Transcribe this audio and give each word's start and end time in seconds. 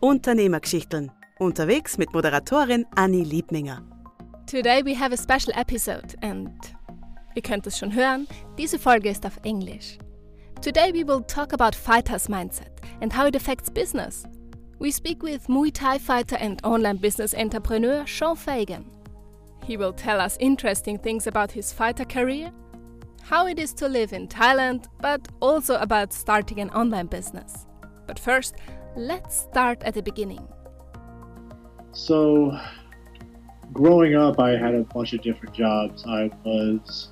Unternehmergeschichten. 0.00 1.10
Unterwegs 1.38 1.96
mit 1.96 2.12
Moderatorin 2.12 2.84
Anni 2.96 3.22
Liebminger. 3.22 3.82
Today 4.46 4.82
we 4.84 4.94
have 4.94 5.12
a 5.12 5.16
special 5.16 5.52
episode 5.58 6.14
and 6.20 6.50
ihr 7.34 7.42
könnt 7.42 7.66
es 7.66 7.78
schon 7.78 7.94
hören, 7.94 8.28
diese 8.58 8.78
Folge 8.78 9.08
ist 9.08 9.24
auf 9.24 9.38
Englisch. 9.42 9.96
Today 10.60 10.92
we 10.92 11.06
will 11.06 11.22
talk 11.22 11.54
about 11.54 11.74
fighters 11.74 12.28
mindset 12.28 12.70
and 13.00 13.16
how 13.16 13.26
it 13.26 13.34
affects 13.34 13.70
business. 13.70 14.24
We 14.78 14.92
speak 14.92 15.22
with 15.22 15.48
Muay 15.48 15.72
Thai 15.72 15.98
fighter 15.98 16.36
and 16.36 16.62
online 16.62 16.98
business 16.98 17.34
entrepreneur 17.34 18.06
Sean 18.06 18.36
Fagan. 18.36 18.84
He 19.66 19.78
will 19.78 19.94
tell 19.94 20.20
us 20.20 20.36
interesting 20.40 20.98
things 20.98 21.26
about 21.26 21.50
his 21.50 21.72
fighter 21.72 22.04
career, 22.04 22.52
how 23.22 23.46
it 23.46 23.58
is 23.58 23.72
to 23.74 23.88
live 23.88 24.12
in 24.12 24.28
Thailand, 24.28 24.88
but 25.00 25.26
also 25.40 25.76
about 25.76 26.12
starting 26.12 26.60
an 26.60 26.70
online 26.70 27.06
business. 27.06 27.66
But 28.06 28.18
first, 28.18 28.54
let's 28.96 29.38
start 29.38 29.82
at 29.82 29.94
the 29.94 30.02
beginning. 30.02 30.46
So, 31.92 32.58
growing 33.72 34.14
up, 34.14 34.40
I 34.40 34.50
had 34.56 34.74
a 34.74 34.82
bunch 34.84 35.12
of 35.12 35.22
different 35.22 35.54
jobs. 35.54 36.04
I 36.06 36.30
was 36.44 37.10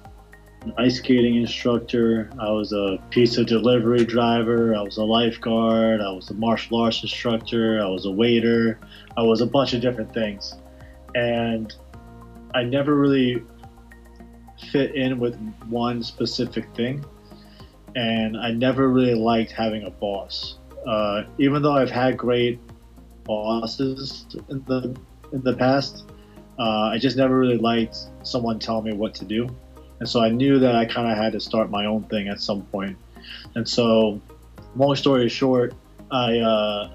an 0.62 0.72
ice 0.78 0.96
skating 0.96 1.36
instructor, 1.36 2.30
I 2.38 2.50
was 2.50 2.72
a 2.72 2.98
pizza 3.10 3.44
delivery 3.44 4.04
driver, 4.06 4.74
I 4.74 4.80
was 4.80 4.96
a 4.96 5.04
lifeguard, 5.04 6.00
I 6.00 6.10
was 6.10 6.30
a 6.30 6.34
martial 6.34 6.80
arts 6.80 7.02
instructor, 7.02 7.82
I 7.82 7.86
was 7.86 8.06
a 8.06 8.10
waiter, 8.10 8.80
I 9.14 9.22
was 9.22 9.42
a 9.42 9.46
bunch 9.46 9.74
of 9.74 9.82
different 9.82 10.14
things. 10.14 10.54
And 11.14 11.74
I 12.54 12.62
never 12.62 12.94
really 12.94 13.42
fit 14.72 14.94
in 14.94 15.18
with 15.18 15.36
one 15.68 16.02
specific 16.02 16.74
thing. 16.74 17.04
And 17.94 18.36
I 18.38 18.50
never 18.50 18.88
really 18.88 19.14
liked 19.14 19.52
having 19.52 19.84
a 19.84 19.90
boss. 19.90 20.58
Uh, 20.86 21.24
even 21.38 21.62
though 21.62 21.72
I've 21.72 21.90
had 21.90 22.16
great 22.16 22.58
bosses 23.24 24.26
in 24.48 24.62
the 24.64 24.96
in 25.32 25.42
the 25.42 25.54
past, 25.54 26.04
uh, 26.58 26.90
I 26.92 26.98
just 26.98 27.16
never 27.16 27.38
really 27.38 27.58
liked 27.58 27.96
someone 28.22 28.58
telling 28.58 28.84
me 28.84 28.92
what 28.92 29.14
to 29.16 29.24
do. 29.24 29.48
And 30.00 30.08
so 30.08 30.20
I 30.20 30.28
knew 30.28 30.58
that 30.58 30.74
I 30.76 30.84
kind 30.84 31.10
of 31.10 31.16
had 31.16 31.32
to 31.32 31.40
start 31.40 31.70
my 31.70 31.86
own 31.86 32.02
thing 32.04 32.28
at 32.28 32.40
some 32.40 32.62
point. 32.66 32.96
And 33.54 33.68
so, 33.68 34.20
long 34.76 34.94
story 34.96 35.28
short, 35.28 35.74
I 36.10 36.38
uh, 36.38 36.90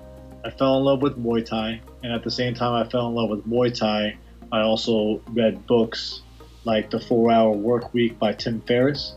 I 0.45 0.49
fell 0.51 0.77
in 0.77 0.83
love 0.83 1.01
with 1.01 1.17
Muay 1.17 1.45
Thai, 1.45 1.81
and 2.03 2.13
at 2.13 2.23
the 2.23 2.31
same 2.31 2.53
time 2.53 2.73
I 2.73 2.87
fell 2.89 3.07
in 3.07 3.15
love 3.15 3.29
with 3.29 3.45
Muay 3.47 3.77
Thai, 3.77 4.17
I 4.51 4.61
also 4.61 5.21
read 5.29 5.65
books 5.67 6.21
like 6.63 6.89
The 6.89 6.99
Four 6.99 7.31
Hour 7.31 7.51
Work 7.51 7.93
Week 7.93 8.17
by 8.19 8.33
Tim 8.33 8.61
Ferriss, 8.61 9.15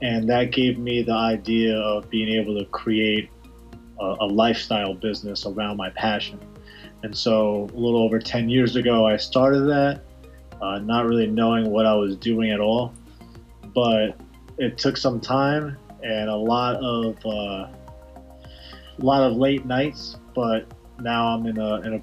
and 0.00 0.28
that 0.28 0.52
gave 0.52 0.78
me 0.78 1.02
the 1.02 1.12
idea 1.12 1.76
of 1.76 2.08
being 2.10 2.28
able 2.28 2.58
to 2.58 2.64
create 2.66 3.30
a, 4.00 4.16
a 4.20 4.26
lifestyle 4.26 4.94
business 4.94 5.46
around 5.46 5.76
my 5.76 5.90
passion. 5.90 6.38
And 7.02 7.16
so, 7.16 7.68
a 7.74 7.76
little 7.78 8.02
over 8.02 8.18
10 8.18 8.48
years 8.48 8.76
ago, 8.76 9.06
I 9.06 9.16
started 9.16 9.62
that, 9.62 10.00
uh, 10.62 10.78
not 10.78 11.06
really 11.06 11.26
knowing 11.26 11.70
what 11.70 11.86
I 11.86 11.94
was 11.94 12.16
doing 12.16 12.50
at 12.50 12.60
all. 12.60 12.94
But 13.74 14.16
it 14.58 14.78
took 14.78 14.96
some 14.96 15.20
time 15.20 15.76
and 16.04 16.28
a 16.28 16.36
lot 16.36 16.76
of 16.76 17.16
uh, 17.26 17.68
a 18.98 19.02
lot 19.02 19.22
of 19.22 19.36
late 19.36 19.66
nights. 19.66 20.16
But 20.34 20.66
now 21.00 21.26
I'm 21.26 21.46
in 21.46 21.58
a 21.58 21.80
in 21.80 21.94
a 21.94 22.02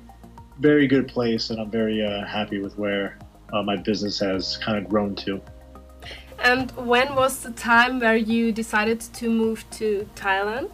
very 0.59 0.87
good 0.87 1.07
place, 1.07 1.49
and 1.49 1.59
I'm 1.59 1.71
very 1.71 2.05
uh, 2.05 2.25
happy 2.25 2.59
with 2.59 2.77
where 2.77 3.17
uh, 3.53 3.63
my 3.63 3.77
business 3.77 4.19
has 4.19 4.57
kind 4.57 4.77
of 4.77 4.89
grown 4.89 5.15
to. 5.15 5.41
And 6.43 6.71
when 6.71 7.13
was 7.15 7.43
the 7.43 7.51
time 7.51 7.99
where 7.99 8.15
you 8.15 8.51
decided 8.51 8.99
to 8.99 9.29
move 9.29 9.63
to 9.71 10.09
Thailand? 10.15 10.71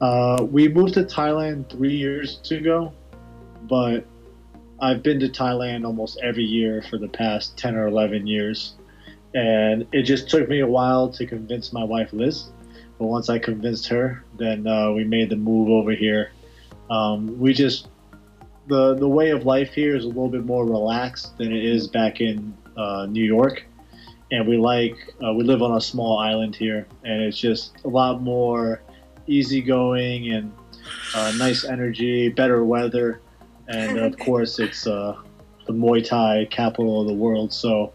Uh, 0.00 0.46
we 0.50 0.68
moved 0.68 0.94
to 0.94 1.02
Thailand 1.02 1.68
three 1.70 1.96
years 1.96 2.40
ago, 2.50 2.92
but 3.62 4.04
I've 4.80 5.02
been 5.02 5.18
to 5.20 5.28
Thailand 5.28 5.84
almost 5.84 6.20
every 6.22 6.44
year 6.44 6.82
for 6.82 6.98
the 6.98 7.08
past 7.08 7.56
10 7.56 7.74
or 7.74 7.88
11 7.88 8.26
years. 8.26 8.74
And 9.34 9.86
it 9.92 10.02
just 10.02 10.30
took 10.30 10.48
me 10.48 10.60
a 10.60 10.66
while 10.66 11.08
to 11.10 11.26
convince 11.26 11.72
my 11.72 11.82
wife, 11.82 12.12
Liz. 12.12 12.50
But 12.98 13.06
once 13.06 13.28
I 13.28 13.38
convinced 13.38 13.88
her, 13.88 14.24
then 14.38 14.66
uh, 14.66 14.92
we 14.92 15.04
made 15.04 15.30
the 15.30 15.36
move 15.36 15.68
over 15.68 15.92
here. 15.92 16.30
Um, 16.90 17.38
we 17.38 17.52
just, 17.52 17.88
the, 18.68 18.94
the 18.94 19.08
way 19.08 19.30
of 19.30 19.44
life 19.44 19.72
here 19.72 19.96
is 19.96 20.04
a 20.04 20.08
little 20.08 20.28
bit 20.28 20.44
more 20.44 20.64
relaxed 20.64 21.36
than 21.38 21.52
it 21.52 21.64
is 21.64 21.88
back 21.88 22.20
in 22.20 22.56
uh, 22.76 23.06
New 23.06 23.24
York. 23.24 23.64
And 24.30 24.46
we 24.46 24.58
like, 24.58 24.96
uh, 25.24 25.32
we 25.32 25.42
live 25.42 25.62
on 25.62 25.76
a 25.76 25.80
small 25.80 26.18
island 26.18 26.54
here, 26.54 26.86
and 27.02 27.22
it's 27.22 27.38
just 27.38 27.82
a 27.84 27.88
lot 27.88 28.20
more 28.20 28.82
easygoing 29.28 30.32
and 30.32 30.52
uh, 31.14 31.32
nice 31.36 31.64
energy, 31.64 32.28
better 32.28 32.64
weather, 32.64 33.20
and 33.68 33.98
of 33.98 34.18
course 34.26 34.58
it's 34.58 34.86
uh, 34.86 35.16
the 35.66 35.72
Muay 35.72 36.04
Thai 36.04 36.46
capital 36.50 37.02
of 37.02 37.06
the 37.06 37.14
world. 37.14 37.52
So 37.52 37.92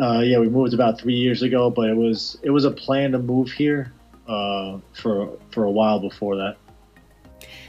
uh, 0.00 0.20
yeah, 0.20 0.38
we 0.38 0.48
moved 0.48 0.74
about 0.74 1.00
three 1.00 1.16
years 1.16 1.42
ago, 1.42 1.70
but 1.70 1.90
it 1.90 1.96
was 1.96 2.38
it 2.42 2.50
was 2.50 2.64
a 2.64 2.70
plan 2.70 3.12
to 3.12 3.18
move 3.18 3.50
here 3.50 3.92
uh, 4.28 4.78
for 4.92 5.38
for 5.50 5.64
a 5.64 5.70
while 5.70 5.98
before 6.00 6.36
that. 6.36 6.56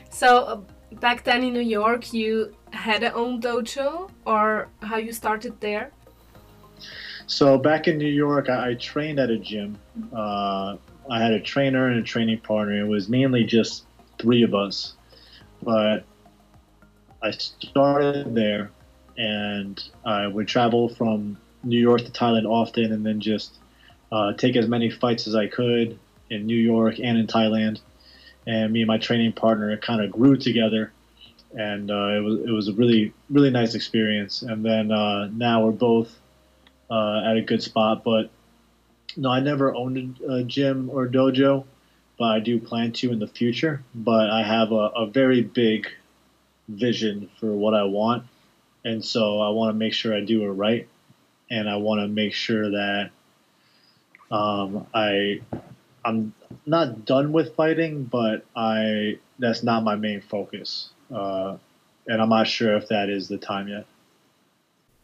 So 0.09 0.37
uh, 0.37 0.61
back 0.99 1.23
then 1.23 1.43
in 1.43 1.53
New 1.53 1.61
York, 1.61 2.13
you 2.13 2.55
had 2.71 3.03
a 3.03 3.13
own 3.13 3.41
dojo, 3.41 4.09
or 4.25 4.69
how 4.81 4.97
you 4.97 5.11
started 5.11 5.59
there? 5.59 5.91
So 7.25 7.57
back 7.57 7.87
in 7.87 7.97
New 7.97 8.07
York, 8.07 8.49
I, 8.49 8.71
I 8.71 8.73
trained 8.75 9.19
at 9.19 9.29
a 9.29 9.37
gym. 9.37 9.77
I 11.09 11.21
had 11.21 11.31
a 11.31 11.39
trainer 11.39 11.87
and 11.87 11.99
a 11.99 12.03
training 12.03 12.39
partner. 12.39 12.79
It 12.79 12.87
was 12.87 13.09
mainly 13.09 13.43
just 13.43 13.85
three 14.19 14.43
of 14.43 14.53
us, 14.53 14.93
but 15.63 16.03
I 17.21 17.31
started 17.31 18.35
there, 18.35 18.71
and 19.17 19.81
I 20.05 20.27
would 20.27 20.47
travel 20.47 20.87
from 20.89 21.37
New 21.63 21.79
York 21.79 22.05
to 22.05 22.11
Thailand 22.11 22.45
often, 22.45 22.93
and 22.93 23.05
then 23.05 23.19
just 23.19 23.57
uh, 24.11 24.33
take 24.33 24.55
as 24.55 24.67
many 24.67 24.89
fights 24.89 25.27
as 25.27 25.35
I 25.35 25.47
could 25.47 25.97
in 26.29 26.45
New 26.45 26.57
York 26.57 26.99
and 26.99 27.17
in 27.17 27.27
Thailand. 27.27 27.81
And 28.47 28.71
me 28.71 28.81
and 28.81 28.87
my 28.87 28.97
training 28.97 29.33
partner 29.33 29.75
kind 29.77 30.01
of 30.01 30.11
grew 30.11 30.37
together, 30.37 30.91
and 31.53 31.91
uh, 31.91 32.17
it 32.17 32.23
was 32.23 32.39
it 32.41 32.51
was 32.51 32.67
a 32.67 32.73
really 32.73 33.13
really 33.29 33.49
nice 33.49 33.75
experience. 33.75 34.43
And 34.43 34.63
then 34.63 34.91
uh, 34.91 35.27
now 35.27 35.65
we're 35.65 35.71
both 35.71 36.15
uh, 36.89 37.21
at 37.25 37.35
a 37.35 37.41
good 37.41 37.61
spot, 37.61 38.03
but 38.03 38.29
no, 39.15 39.29
I 39.29 39.39
never 39.39 39.75
owned 39.75 40.19
a 40.27 40.43
gym 40.43 40.89
or 40.89 41.07
dojo, 41.07 41.65
but 42.17 42.25
I 42.25 42.39
do 42.39 42.59
plan 42.59 42.91
to 42.93 43.11
in 43.11 43.19
the 43.19 43.27
future. 43.27 43.83
But 43.93 44.29
I 44.29 44.43
have 44.43 44.71
a, 44.71 44.89
a 44.95 45.07
very 45.07 45.41
big 45.41 45.87
vision 46.67 47.29
for 47.39 47.51
what 47.51 47.73
I 47.73 47.83
want, 47.83 48.25
and 48.83 49.03
so 49.03 49.39
I 49.41 49.49
want 49.49 49.73
to 49.73 49.77
make 49.77 49.93
sure 49.93 50.15
I 50.15 50.21
do 50.21 50.43
it 50.43 50.49
right, 50.49 50.87
and 51.49 51.69
I 51.69 51.77
want 51.77 52.01
to 52.01 52.07
make 52.07 52.33
sure 52.33 52.71
that 52.71 53.09
um, 54.31 54.87
I 54.93 55.41
I'm 56.05 56.33
not 56.65 57.05
done 57.05 57.31
with 57.31 57.55
fighting, 57.55 58.03
but 58.05 58.45
I 58.55 59.19
that's 59.39 59.63
not 59.63 59.83
my 59.83 59.95
main 59.95 60.21
focus, 60.21 60.91
uh, 61.13 61.57
and 62.07 62.21
I'm 62.21 62.29
not 62.29 62.47
sure 62.47 62.75
if 62.75 62.89
that 62.89 63.09
is 63.09 63.27
the 63.27 63.37
time 63.37 63.67
yet. 63.67 63.85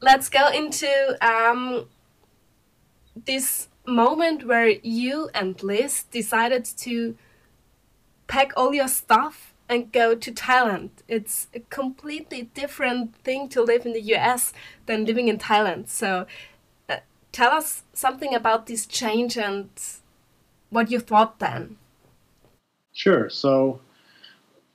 Let's 0.02 0.30
go 0.30 0.50
into 0.50 1.18
um, 1.26 1.88
this 3.26 3.70
moment 3.88 4.48
where 4.48 4.70
you 4.70 5.30
and 5.34 5.62
Liz 5.62 6.04
decided 6.04 6.66
to 6.78 7.16
pack 8.28 8.52
all 8.58 8.74
your 8.74 8.88
stuff 8.88 9.54
and 9.68 9.92
go 9.92 10.16
to 10.16 10.32
Thailand. 10.32 10.90
It's 11.08 11.48
a 11.54 11.60
completely 11.60 12.44
different 12.54 13.16
thing 13.18 13.50
to 13.50 13.62
live 13.62 13.86
in 13.86 13.94
the 13.94 14.02
US 14.16 14.54
than 14.86 15.06
living 15.06 15.28
in 15.28 15.38
Thailand. 15.38 15.88
So, 15.88 16.28
uh, 16.90 16.98
tell 17.32 17.52
us 17.52 17.84
something 17.94 18.34
about 18.34 18.68
this 18.68 18.86
change 18.86 19.38
and 19.38 19.70
what 20.70 20.92
you 20.92 21.00
thought 21.00 21.40
then. 21.40 21.78
Sure. 22.94 23.30
So, 23.30 23.82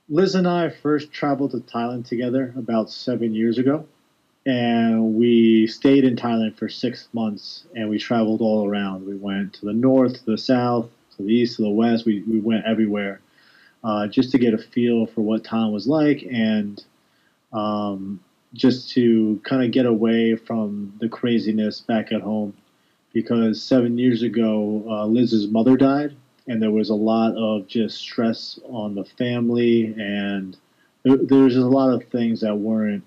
Liz 0.09 0.35
and 0.35 0.47
I 0.47 0.69
first 0.69 1.13
traveled 1.13 1.51
to 1.51 1.57
Thailand 1.57 2.05
together 2.05 2.53
about 2.57 2.89
seven 2.89 3.33
years 3.33 3.57
ago 3.57 3.87
and 4.45 5.15
we 5.15 5.67
stayed 5.67 6.03
in 6.03 6.15
Thailand 6.15 6.57
for 6.57 6.67
six 6.67 7.07
months 7.13 7.65
and 7.75 7.89
we 7.89 7.99
traveled 7.99 8.41
all 8.41 8.67
around. 8.67 9.05
We 9.05 9.15
went 9.15 9.53
to 9.55 9.65
the 9.65 9.73
north, 9.73 10.13
to 10.13 10.25
the 10.25 10.37
south, 10.37 10.89
to 11.17 11.23
the 11.23 11.29
east, 11.29 11.57
to 11.57 11.63
the 11.63 11.69
west. 11.69 12.05
We, 12.05 12.21
we 12.23 12.39
went 12.39 12.65
everywhere 12.65 13.21
uh, 13.83 14.07
just 14.07 14.31
to 14.31 14.39
get 14.39 14.53
a 14.53 14.57
feel 14.57 15.05
for 15.05 15.21
what 15.21 15.43
Thailand 15.43 15.73
was 15.73 15.87
like 15.87 16.23
and 16.23 16.83
um, 17.53 18.19
just 18.53 18.89
to 18.91 19.39
kind 19.43 19.63
of 19.63 19.71
get 19.71 19.85
away 19.85 20.35
from 20.35 20.93
the 20.99 21.09
craziness 21.09 21.81
back 21.81 22.11
at 22.11 22.21
home. 22.21 22.53
Because 23.13 23.61
seven 23.61 23.97
years 23.97 24.23
ago, 24.23 24.85
uh, 24.87 25.05
Liz's 25.05 25.49
mother 25.49 25.75
died, 25.75 26.15
and 26.47 26.61
there 26.61 26.71
was 26.71 26.89
a 26.89 26.95
lot 26.95 27.35
of 27.35 27.67
just 27.67 27.97
stress 27.97 28.57
on 28.69 28.95
the 28.95 29.03
family, 29.03 29.93
and 29.97 30.55
there, 31.03 31.17
there 31.17 31.39
was 31.39 31.55
just 31.55 31.65
a 31.65 31.69
lot 31.69 31.89
of 31.93 32.07
things 32.07 32.39
that 32.39 32.55
weren't 32.55 33.03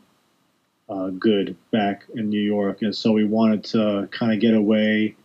uh, 0.89 1.09
good 1.09 1.57
back 1.71 2.05
in 2.15 2.29
New 2.29 2.41
York, 2.41 2.83
and 2.83 2.95
so 2.95 3.13
we 3.13 3.25
wanted 3.25 3.65
to 3.65 4.09
kind 4.11 4.33
of 4.33 4.41
get 4.41 4.55
away, 4.55 5.17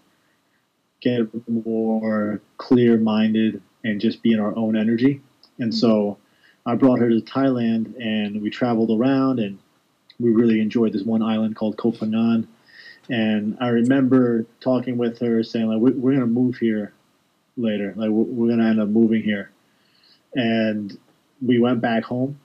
get 1.01 1.27
more 1.49 2.41
clear-minded, 2.57 3.61
and 3.83 4.01
just 4.01 4.21
be 4.21 4.33
in 4.33 4.39
our 4.39 4.55
own 4.55 4.75
energy. 4.77 5.21
And 5.57 5.73
so 5.73 6.17
I 6.65 6.75
brought 6.75 6.99
her 6.99 7.09
to 7.09 7.21
Thailand 7.21 7.95
and 7.99 8.41
we 8.41 8.49
traveled 8.49 8.91
around 8.91 9.39
and 9.39 9.59
we 10.19 10.31
really 10.31 10.61
enjoyed 10.61 10.93
this 10.93 11.03
one 11.03 11.21
island 11.21 11.55
called 11.55 11.77
Koh 11.77 11.91
Phangan. 11.91 12.47
And 13.09 13.57
I 13.59 13.69
remember 13.69 14.45
talking 14.59 14.97
with 14.97 15.19
her 15.19 15.43
saying 15.43 15.67
like, 15.67 15.79
we're, 15.79 16.19
to 16.19 16.27
move 16.27 16.57
here 16.57 16.93
later. 17.57 17.93
Like 17.95 18.09
we're, 18.09 18.23
we're 18.23 18.47
going 18.47 18.59
to 18.59 18.65
end 18.65 18.81
up 18.81 18.89
moving 18.89 19.23
here. 19.23 19.51
And 20.35 20.97
we 21.41 21.59
went 21.59 21.81
back 21.81 22.03
home 22.03 22.39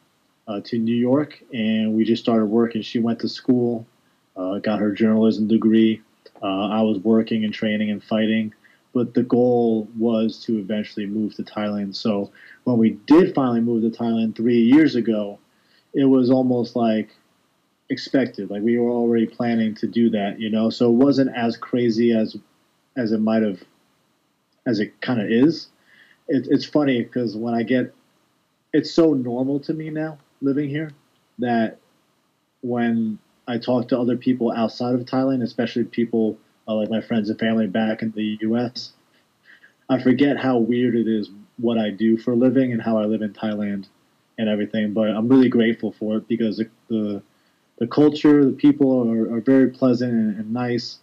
uh, 0.46 0.60
to 0.64 0.78
New 0.78 0.96
York 0.96 1.42
and 1.52 1.94
we 1.94 2.04
just 2.04 2.22
started 2.22 2.46
working. 2.46 2.82
She 2.82 2.98
went 2.98 3.20
to 3.20 3.28
school, 3.28 3.86
uh, 4.36 4.58
got 4.58 4.80
her 4.80 4.92
journalism 4.92 5.48
degree. 5.48 6.02
Uh, 6.42 6.68
I 6.68 6.82
was 6.82 6.98
working 6.98 7.44
and 7.44 7.54
training 7.54 7.90
and 7.90 8.02
fighting 8.02 8.52
but 8.94 9.12
the 9.12 9.24
goal 9.24 9.88
was 9.98 10.38
to 10.44 10.58
eventually 10.58 11.04
move 11.04 11.34
to 11.34 11.42
Thailand. 11.42 11.96
So 11.96 12.30
when 12.62 12.78
we 12.78 12.90
did 13.06 13.34
finally 13.34 13.60
move 13.60 13.82
to 13.82 13.98
Thailand 13.98 14.36
three 14.36 14.60
years 14.60 14.94
ago, 14.94 15.38
it 15.92 16.04
was 16.04 16.30
almost 16.30 16.76
like 16.76 17.10
expected. 17.90 18.50
Like 18.50 18.62
we 18.62 18.78
were 18.78 18.90
already 18.90 19.26
planning 19.26 19.74
to 19.76 19.88
do 19.88 20.08
that, 20.10 20.40
you 20.40 20.48
know. 20.48 20.70
So 20.70 20.90
it 20.90 20.94
wasn't 20.94 21.36
as 21.36 21.56
crazy 21.56 22.12
as 22.12 22.36
as 22.96 23.10
it 23.10 23.20
might 23.20 23.42
have, 23.42 23.60
as 24.64 24.78
it 24.78 25.00
kind 25.00 25.20
of 25.20 25.28
is. 25.28 25.66
It, 26.28 26.46
it's 26.48 26.64
funny 26.64 27.02
because 27.02 27.36
when 27.36 27.52
I 27.52 27.64
get, 27.64 27.92
it's 28.72 28.92
so 28.92 29.12
normal 29.12 29.58
to 29.60 29.74
me 29.74 29.90
now 29.90 30.18
living 30.44 30.68
here 30.68 30.92
that 31.38 31.78
when 32.60 33.18
I 33.48 33.58
talk 33.58 33.88
to 33.88 33.98
other 33.98 34.16
people 34.16 34.52
outside 34.52 34.94
of 34.94 35.00
Thailand, 35.02 35.42
especially 35.42 35.84
people 35.84 36.38
uh, 36.68 36.74
like 36.74 36.90
my 36.90 37.00
friends 37.00 37.28
and 37.28 37.38
family 37.38 37.66
back 37.66 38.02
in 38.02 38.10
the 38.12 38.38
U.S. 38.42 38.92
I 39.88 40.02
forget 40.02 40.38
how 40.38 40.58
weird 40.58 40.94
it 40.94 41.08
is 41.08 41.30
what 41.58 41.78
I 41.78 41.90
do 41.90 42.16
for 42.16 42.32
a 42.32 42.36
living 42.36 42.72
and 42.72 42.80
how 42.80 42.98
I 42.98 43.04
live 43.04 43.22
in 43.22 43.32
Thailand 43.32 43.86
and 44.38 44.48
everything. 44.48 44.92
But 44.92 45.10
I'm 45.10 45.28
really 45.28 45.48
grateful 45.48 45.92
for 45.92 46.16
it 46.16 46.28
because 46.28 46.58
the 46.58 46.70
the, 46.88 47.22
the 47.78 47.86
culture, 47.86 48.44
the 48.44 48.52
people 48.52 49.10
are, 49.10 49.36
are 49.36 49.40
very 49.40 49.70
pleasant 49.70 50.12
and, 50.12 50.38
and 50.38 50.52
nice, 50.52 50.98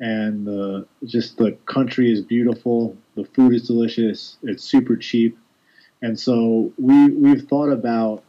and 0.00 0.86
just 1.04 1.38
the 1.38 1.52
country 1.66 2.12
is 2.12 2.20
beautiful. 2.20 2.96
The 3.16 3.24
food 3.24 3.54
is 3.54 3.66
delicious. 3.66 4.36
It's 4.42 4.64
super 4.64 4.96
cheap, 4.96 5.38
and 6.02 6.18
so 6.18 6.72
we 6.76 7.08
we've 7.10 7.48
thought 7.48 7.70
about 7.70 8.24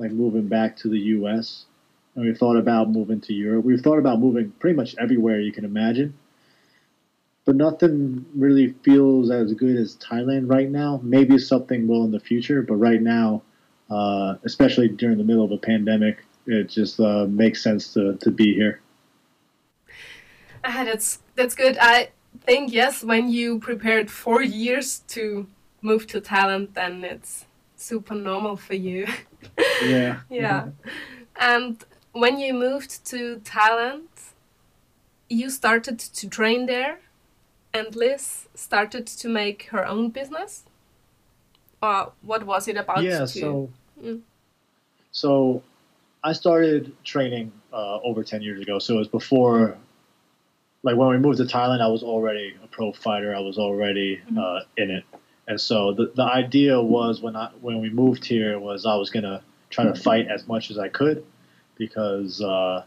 like 0.00 0.10
moving 0.10 0.48
back 0.48 0.76
to 0.78 0.88
the 0.88 0.98
U.S 0.98 1.66
and 2.14 2.24
we've 2.24 2.36
thought 2.36 2.56
about 2.56 2.90
moving 2.90 3.20
to 3.22 3.32
Europe. 3.32 3.64
We've 3.64 3.80
thought 3.80 3.98
about 3.98 4.20
moving 4.20 4.52
pretty 4.58 4.76
much 4.76 4.94
everywhere 4.98 5.40
you 5.40 5.52
can 5.52 5.64
imagine. 5.64 6.14
But 7.44 7.56
nothing 7.56 8.26
really 8.34 8.74
feels 8.84 9.30
as 9.30 9.54
good 9.54 9.76
as 9.76 9.96
Thailand 9.96 10.50
right 10.50 10.68
now. 10.68 11.00
Maybe 11.02 11.38
something 11.38 11.86
will 11.86 12.04
in 12.04 12.10
the 12.10 12.20
future, 12.20 12.62
but 12.62 12.76
right 12.76 13.00
now, 13.00 13.42
uh, 13.90 14.34
especially 14.44 14.88
during 14.88 15.18
the 15.18 15.24
middle 15.24 15.44
of 15.44 15.50
a 15.50 15.58
pandemic, 15.58 16.18
it 16.46 16.64
just 16.64 17.00
uh, 17.00 17.26
makes 17.26 17.62
sense 17.62 17.92
to, 17.94 18.16
to 18.16 18.30
be 18.30 18.54
here. 18.54 18.80
Uh, 20.62 20.84
that's 20.84 21.20
that's 21.36 21.54
good. 21.54 21.78
I 21.80 22.10
think 22.42 22.72
yes, 22.72 23.02
when 23.02 23.30
you 23.30 23.58
prepared 23.58 24.10
four 24.10 24.42
years 24.42 24.98
to 25.08 25.46
move 25.80 26.06
to 26.08 26.20
Thailand, 26.20 26.74
then 26.74 27.02
it's 27.02 27.46
super 27.76 28.14
normal 28.14 28.56
for 28.56 28.74
you. 28.74 29.06
Yeah. 29.82 30.20
yeah. 30.30 30.68
And 31.36 31.84
when 32.12 32.38
you 32.38 32.54
moved 32.54 33.04
to 33.06 33.40
Thailand, 33.44 34.08
you 35.28 35.48
started 35.48 35.98
to 35.98 36.28
train 36.28 36.66
there, 36.66 36.98
and 37.72 37.94
Liz 37.94 38.48
started 38.54 39.06
to 39.06 39.28
make 39.28 39.64
her 39.70 39.86
own 39.86 40.10
business. 40.10 40.64
Or 41.82 42.12
what 42.22 42.44
was 42.44 42.68
it 42.68 42.76
about? 42.76 43.02
Yeah, 43.02 43.20
to... 43.20 43.28
so 43.28 43.70
mm. 44.02 44.20
so 45.12 45.62
I 46.22 46.32
started 46.34 46.92
training 47.04 47.52
uh, 47.72 48.00
over 48.00 48.22
ten 48.22 48.42
years 48.42 48.60
ago. 48.60 48.78
So 48.78 48.94
it 48.94 48.98
was 48.98 49.08
before, 49.08 49.78
like 50.82 50.96
when 50.96 51.08
we 51.08 51.16
moved 51.16 51.38
to 51.38 51.44
Thailand, 51.44 51.80
I 51.80 51.88
was 51.88 52.02
already 52.02 52.54
a 52.62 52.66
pro 52.66 52.92
fighter. 52.92 53.34
I 53.34 53.40
was 53.40 53.56
already 53.56 54.16
mm 54.16 54.36
-hmm. 54.36 54.56
uh, 54.56 54.82
in 54.82 54.90
it, 54.90 55.04
and 55.50 55.60
so 55.60 55.92
the 55.92 56.12
the 56.14 56.22
idea 56.22 56.80
was 56.80 57.20
when 57.20 57.34
I 57.34 57.50
when 57.60 57.80
we 57.80 57.90
moved 57.90 58.24
here 58.24 58.56
was 58.60 58.86
I 58.86 58.94
was 58.94 59.10
gonna 59.10 59.42
try 59.68 59.84
to 59.84 59.94
fight 59.96 60.28
as 60.28 60.46
much 60.46 60.70
as 60.70 60.78
I 60.78 60.88
could 60.88 61.26
because 61.76 62.40
uh, 62.40 62.84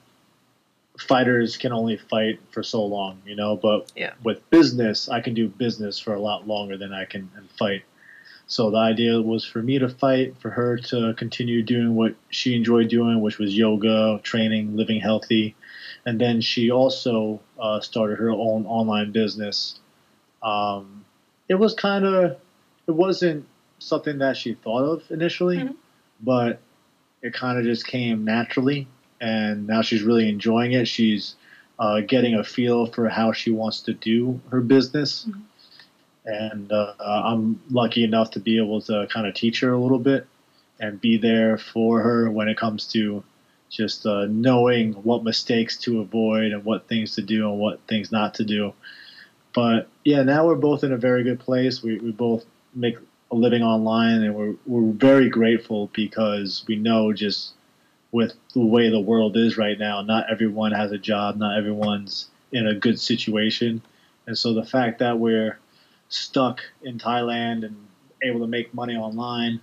fighters 0.98 1.58
can 1.58 1.74
only 1.74 1.98
fight 1.98 2.40
for 2.52 2.64
so 2.64 2.86
long, 2.86 3.22
you 3.26 3.36
know. 3.36 3.58
But 3.58 3.92
yeah. 3.98 4.14
with 4.24 4.50
business, 4.50 5.10
I 5.10 5.20
can 5.20 5.34
do 5.34 5.50
business 5.50 6.00
for 6.00 6.14
a 6.14 6.22
lot 6.22 6.48
longer 6.48 6.78
than 6.78 6.94
I 6.94 7.04
can 7.04 7.30
fight. 7.60 7.84
So 8.48 8.72
the 8.72 8.78
idea 8.78 9.22
was 9.22 9.44
for 9.44 9.62
me 9.62 9.78
to 9.80 9.90
fight, 9.90 10.38
for 10.40 10.50
her 10.50 10.78
to 10.78 11.14
continue 11.16 11.64
doing 11.64 11.96
what 11.96 12.16
she 12.30 12.56
enjoyed 12.56 12.88
doing, 12.88 13.20
which 13.20 13.40
was 13.40 13.58
yoga, 13.58 14.22
training, 14.24 14.78
living 14.78 15.02
healthy, 15.02 15.54
and 16.06 16.20
then 16.20 16.40
she 16.40 16.72
also 16.72 17.42
uh, 17.60 17.82
started 17.82 18.20
her 18.20 18.30
own 18.30 18.66
online 18.66 19.12
business. 19.12 19.80
Um, 20.42 21.04
it 21.50 21.56
was 21.56 21.74
kind 21.74 22.06
of, 22.06 22.38
it 22.88 22.92
wasn't 22.92 23.46
something 23.80 24.20
that 24.20 24.38
she 24.38 24.54
thought 24.54 24.84
of 24.84 25.04
initially, 25.12 25.58
mm-hmm. 25.58 25.74
but 26.22 26.60
it 27.22 27.34
kind 27.34 27.58
of 27.58 27.64
just 27.64 27.88
came 27.88 28.26
naturally, 28.26 28.88
and 29.22 29.68
now 29.68 29.82
she's 29.82 30.04
really 30.04 30.30
enjoying 30.30 30.74
it. 30.74 30.88
She's 30.88 31.36
uh, 31.80 32.02
getting 32.02 32.36
a 32.36 32.44
feel 32.44 32.88
for 32.88 33.10
how 33.10 33.32
she 33.32 33.52
wants 33.52 33.82
to 33.82 33.94
do 33.94 34.40
her 34.52 34.62
business, 34.62 35.26
mm-hmm. 35.26 35.42
and 36.26 36.72
uh, 36.72 36.94
I'm 37.00 37.62
lucky 37.70 38.04
enough 38.04 38.32
to 38.32 38.40
be 38.40 38.58
able 38.58 38.82
to 38.82 39.08
kind 39.12 39.28
of 39.28 39.34
teach 39.34 39.62
her 39.62 39.72
a 39.72 39.80
little 39.80 40.00
bit 40.00 40.28
and 40.80 41.00
be 41.00 41.18
there 41.18 41.58
for 41.58 42.02
her 42.02 42.30
when 42.30 42.48
it 42.50 42.58
comes 42.58 42.88
to 42.88 43.24
just 43.70 44.06
uh, 44.06 44.26
knowing 44.30 44.94
what 44.94 45.24
mistakes 45.24 45.78
to 45.78 46.02
avoid 46.02 46.52
and 46.52 46.64
what 46.64 46.88
things 46.88 47.16
to 47.16 47.22
do 47.22 47.50
and 47.50 47.60
what 47.60 47.80
things 47.88 48.12
not 48.12 48.36
to 48.36 48.44
do. 48.44 48.74
But 49.54 49.88
yeah, 50.04 50.24
now 50.24 50.46
we're 50.46 50.56
both 50.56 50.84
in 50.84 50.92
a 50.92 50.98
very 50.98 51.24
good 51.24 51.40
place. 51.40 51.82
We, 51.82 51.98
we 51.98 52.12
both 52.12 52.46
make 52.76 52.98
a 53.32 53.36
living 53.36 53.64
online, 53.64 54.22
and 54.24 54.36
we're 54.36 54.56
we're 54.66 54.92
very 54.92 55.30
grateful 55.30 55.90
because 55.94 56.64
we 56.68 56.76
know 56.76 57.14
just 57.14 57.54
with 58.12 58.34
the 58.54 58.66
way 58.66 58.90
the 58.90 59.00
world 59.00 59.36
is 59.36 59.58
right 59.58 59.78
now, 59.80 60.02
not 60.02 60.26
everyone 60.32 60.72
has 60.72 60.92
a 60.92 60.98
job, 60.98 61.38
not 61.38 61.58
everyone's 61.58 62.30
in 62.52 62.68
a 62.68 62.76
good 62.76 63.00
situation, 63.00 63.82
and 64.28 64.38
so 64.38 64.54
the 64.54 64.66
fact 64.66 65.00
that 65.00 65.18
we're 65.18 65.58
stuck 66.10 66.62
in 66.84 67.00
Thailand 67.00 67.66
and 67.66 67.76
able 68.24 68.40
to 68.40 68.48
make 68.48 68.74
money 68.74 68.96
online, 68.96 69.60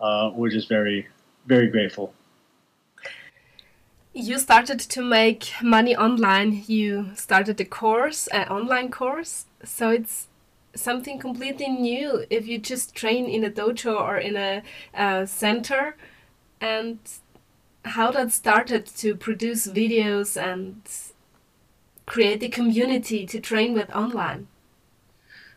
uh, 0.00 0.30
we're 0.34 0.50
just 0.50 0.68
very 0.68 1.06
very 1.46 1.68
grateful. 1.68 2.14
You 4.12 4.38
started 4.38 4.80
to 4.80 5.02
make 5.02 5.52
money 5.62 5.94
online. 5.94 6.64
You 6.66 7.10
started 7.14 7.60
a 7.60 7.64
course, 7.64 8.26
an 8.28 8.48
online 8.48 8.90
course. 8.90 9.46
So 9.64 9.90
it's 9.90 10.26
something 10.74 11.18
completely 11.18 11.68
new 11.68 12.24
if 12.30 12.46
you 12.46 12.58
just 12.58 12.94
train 12.94 13.26
in 13.26 13.44
a 13.44 13.50
dojo 13.50 14.00
or 14.00 14.18
in 14.18 14.36
a 14.36 14.62
uh, 14.94 15.26
center. 15.26 15.96
And 16.60 16.98
how 17.84 18.10
that 18.10 18.30
started 18.32 18.86
to 18.86 19.14
produce 19.14 19.66
videos 19.66 20.40
and 20.40 20.82
create 22.06 22.42
a 22.42 22.48
community 22.48 23.24
to 23.26 23.40
train 23.40 23.72
with 23.72 23.90
online. 23.90 24.48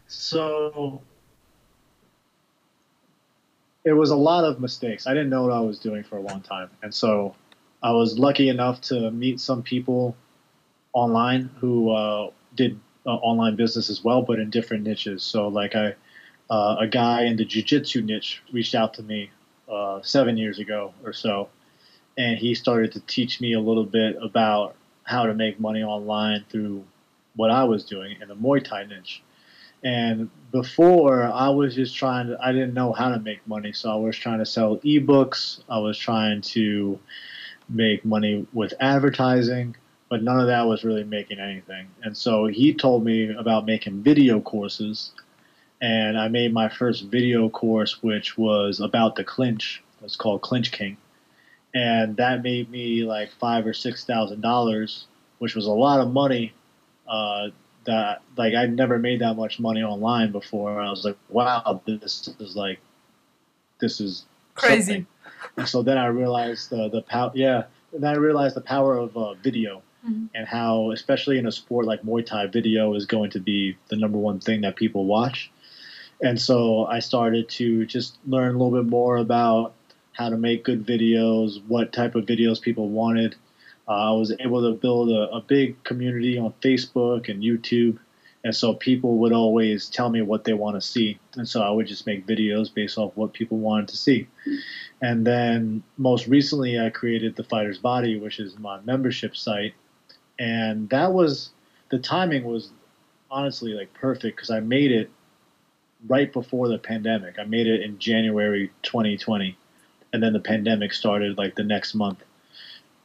So 0.08 1.02
it 3.84 3.94
was 3.94 4.12
a 4.12 4.16
lot 4.16 4.44
of 4.44 4.60
mistakes. 4.60 5.08
I 5.08 5.14
didn't 5.14 5.30
know 5.30 5.44
what 5.44 5.52
i 5.52 5.60
was 5.60 5.80
doing 5.80 6.04
for 6.04 6.18
a 6.18 6.22
long 6.22 6.42
time. 6.42 6.70
And 6.82 6.94
so 6.94 7.36
i 7.82 7.92
was 7.92 8.18
lucky 8.18 8.50
enough 8.50 8.80
to 8.82 9.12
meet 9.12 9.40
some 9.40 9.62
people 9.64 10.16
online 10.94 11.50
who 11.60 11.92
uh, 11.92 12.30
did 12.56 12.80
uh, 13.06 13.16
online 13.16 13.56
business 13.56 13.90
as 13.90 14.04
well, 14.04 14.22
but 14.22 14.40
in 14.40 14.50
different 14.50 14.84
niches. 14.84 15.24
So 15.24 15.48
like 15.48 15.76
I, 15.76 15.96
uh, 16.50 16.78
a 16.80 16.88
guy 16.88 17.24
in 17.24 17.36
the 17.38 17.46
jujitsu 17.46 18.04
niche 18.04 18.42
reached 18.52 18.76
out 18.76 18.94
to 18.96 19.04
me 19.04 19.30
uh, 19.70 20.02
seven 20.02 20.38
years 20.38 20.60
ago 20.60 20.94
or 21.04 21.14
so, 21.14 21.50
and 22.18 22.38
he 22.38 22.56
started 22.56 22.92
to 22.94 23.00
teach 23.02 23.42
me 23.42 23.54
a 23.54 23.60
little 23.60 23.86
bit 23.86 24.18
about 24.22 24.76
how 25.04 25.26
to 25.26 25.34
make 25.34 25.60
money 25.60 25.84
online 25.84 26.46
through 26.50 26.84
what 27.36 27.52
I 27.52 27.64
was 27.64 27.84
doing 27.86 28.18
in 28.22 28.28
the 28.28 28.36
Muay 28.36 28.64
Thai 28.64 28.86
niche. 28.86 29.22
And 29.84 30.30
before, 30.52 31.24
I 31.24 31.50
was 31.50 31.76
just 31.76 31.96
trying 31.96 32.28
to, 32.28 32.38
I 32.42 32.54
didn't 32.54 32.74
know 32.74 32.94
how 32.94 33.10
to 33.10 33.20
make 33.20 33.46
money. 33.46 33.74
So 33.74 33.92
I 33.92 33.96
was 33.96 34.18
trying 34.18 34.40
to 34.40 34.46
sell 34.46 34.78
ebooks. 34.78 35.62
I 35.68 35.80
was 35.80 35.98
trying 35.98 36.42
to 36.42 37.00
make 37.68 38.06
money 38.06 38.48
with 38.54 38.74
advertising 38.80 39.76
but 40.14 40.22
none 40.22 40.40
of 40.40 40.46
that 40.46 40.68
was 40.68 40.84
really 40.84 41.04
making 41.04 41.40
anything. 41.40 41.88
And 42.04 42.16
so 42.16 42.46
he 42.46 42.72
told 42.72 43.04
me 43.04 43.34
about 43.34 43.66
making 43.66 44.04
video 44.04 44.40
courses, 44.42 45.12
and 45.82 46.20
I 46.20 46.28
made 46.28 46.54
my 46.54 46.70
first 46.70 47.06
video 47.06 47.50
course, 47.50 48.04
which 48.04 48.38
was 48.38 48.80
about 48.80 49.16
the 49.16 49.24
clinch. 49.24 49.82
It's 50.04 50.16
called 50.16 50.44
Clinch 50.44 50.72
King, 50.72 50.98
and 51.74 52.16
that 52.18 52.44
made 52.44 52.70
me 52.70 53.04
like 53.06 53.32
five 53.40 53.66
or 53.66 53.74
six 53.74 54.06
thousand 54.06 54.42
dollars, 54.42 55.08
which 55.40 55.56
was 55.56 55.66
a 55.66 55.72
lot 55.72 56.00
of 56.00 56.14
money. 56.14 56.54
Uh, 57.08 57.48
that 57.86 58.22
like 58.38 58.54
I'd 58.54 58.76
never 58.76 59.00
made 59.00 59.22
that 59.22 59.34
much 59.34 59.60
money 59.60 59.82
online 59.82 60.32
before. 60.32 60.80
I 60.80 60.92
was 60.92 61.04
like, 61.04 61.18
wow, 61.30 61.82
this 61.88 62.30
is 62.40 62.56
like, 62.56 62.78
this 63.80 64.00
is 64.00 64.26
Crazy. 64.54 65.08
And 65.58 65.68
so 65.68 65.82
then 65.82 65.98
I 65.98 66.06
realized 66.06 66.70
the 66.70 66.88
the 66.88 67.02
power. 67.02 67.32
Yeah, 67.34 67.64
and 67.94 68.04
then 68.04 68.14
I 68.14 68.18
realized 68.18 68.56
the 68.56 68.62
power 68.62 68.96
of 68.96 69.18
uh, 69.18 69.34
video 69.34 69.82
Mhm. 70.06 70.30
and 70.36 70.48
how, 70.48 70.92
especially 70.92 71.38
in 71.38 71.46
a 71.48 71.52
sport 71.52 71.86
like 71.86 72.04
Muay 72.04 72.26
Thai, 72.26 72.48
video 72.48 72.94
is 72.96 73.06
going 73.06 73.30
to 73.32 73.40
be 73.40 73.78
the 73.90 73.96
number 73.96 74.18
one 74.18 74.40
thing 74.40 74.62
that 74.62 74.76
people 74.76 75.06
watch. 75.06 75.50
And 76.22 76.40
so 76.40 76.86
I 76.86 77.00
started 77.00 77.50
to 77.50 77.86
just 77.86 78.18
learn 78.28 78.56
a 78.56 78.58
little 78.58 78.72
bit 78.84 78.90
more 78.90 79.18
about 79.18 79.74
how 80.14 80.30
to 80.30 80.38
make 80.38 80.64
good 80.64 80.86
videos, 80.86 81.62
what 81.68 81.92
type 81.94 82.16
of 82.16 82.26
videos 82.26 82.62
people 82.62 82.90
wanted. 82.90 83.36
Uh, 83.88 83.92
I 83.92 84.12
was 84.12 84.34
able 84.40 84.62
to 84.62 84.78
build 84.78 85.10
a, 85.10 85.30
a 85.36 85.42
big 85.42 85.84
community 85.84 86.38
on 86.38 86.54
Facebook 86.62 87.30
and 87.30 87.44
YouTube. 87.44 87.98
And 88.46 88.54
so 88.56 88.74
people 88.74 89.18
would 89.20 89.32
always 89.32 89.90
tell 89.90 90.10
me 90.10 90.22
what 90.22 90.44
they 90.44 90.54
want 90.54 90.76
to 90.76 90.82
see. 90.82 91.18
And 91.38 91.48
so 91.48 91.62
I 91.62 91.70
would 91.70 91.88
just 91.88 92.06
make 92.06 92.28
videos 92.28 92.74
based 92.74 92.98
off 92.98 93.14
what 93.16 93.34
people 93.34 93.58
wanted 93.58 93.88
to 93.90 93.98
see. 93.98 94.28
And 95.02 95.26
then 95.26 95.84
most 95.98 96.28
recently, 96.28 96.80
I 96.80 96.90
created 96.90 97.36
The 97.36 97.44
Fighter's 97.44 97.78
Body, 97.80 98.20
which 98.20 98.40
is 98.40 98.58
my 98.60 98.80
membership 98.82 99.36
site. 99.36 99.74
And 100.40 100.90
that 100.90 101.14
was, 101.14 101.52
the 101.90 102.00
timing 102.00 102.44
was 102.44 102.72
honestly 103.30 103.74
like 103.74 103.94
perfect 103.94 104.36
because 104.36 104.50
I 104.50 104.60
made 104.60 104.92
it 104.92 105.10
right 106.08 106.32
before 106.32 106.68
the 106.68 106.78
pandemic. 106.78 107.40
I 107.40 107.44
made 107.44 107.68
it 107.68 107.82
in 107.82 108.00
January 108.00 108.72
2020. 108.84 109.58
And 110.12 110.22
then 110.22 110.34
the 110.34 110.40
pandemic 110.40 110.94
started 110.94 111.38
like 111.38 111.56
the 111.56 111.64
next 111.64 111.96
month. 111.96 112.24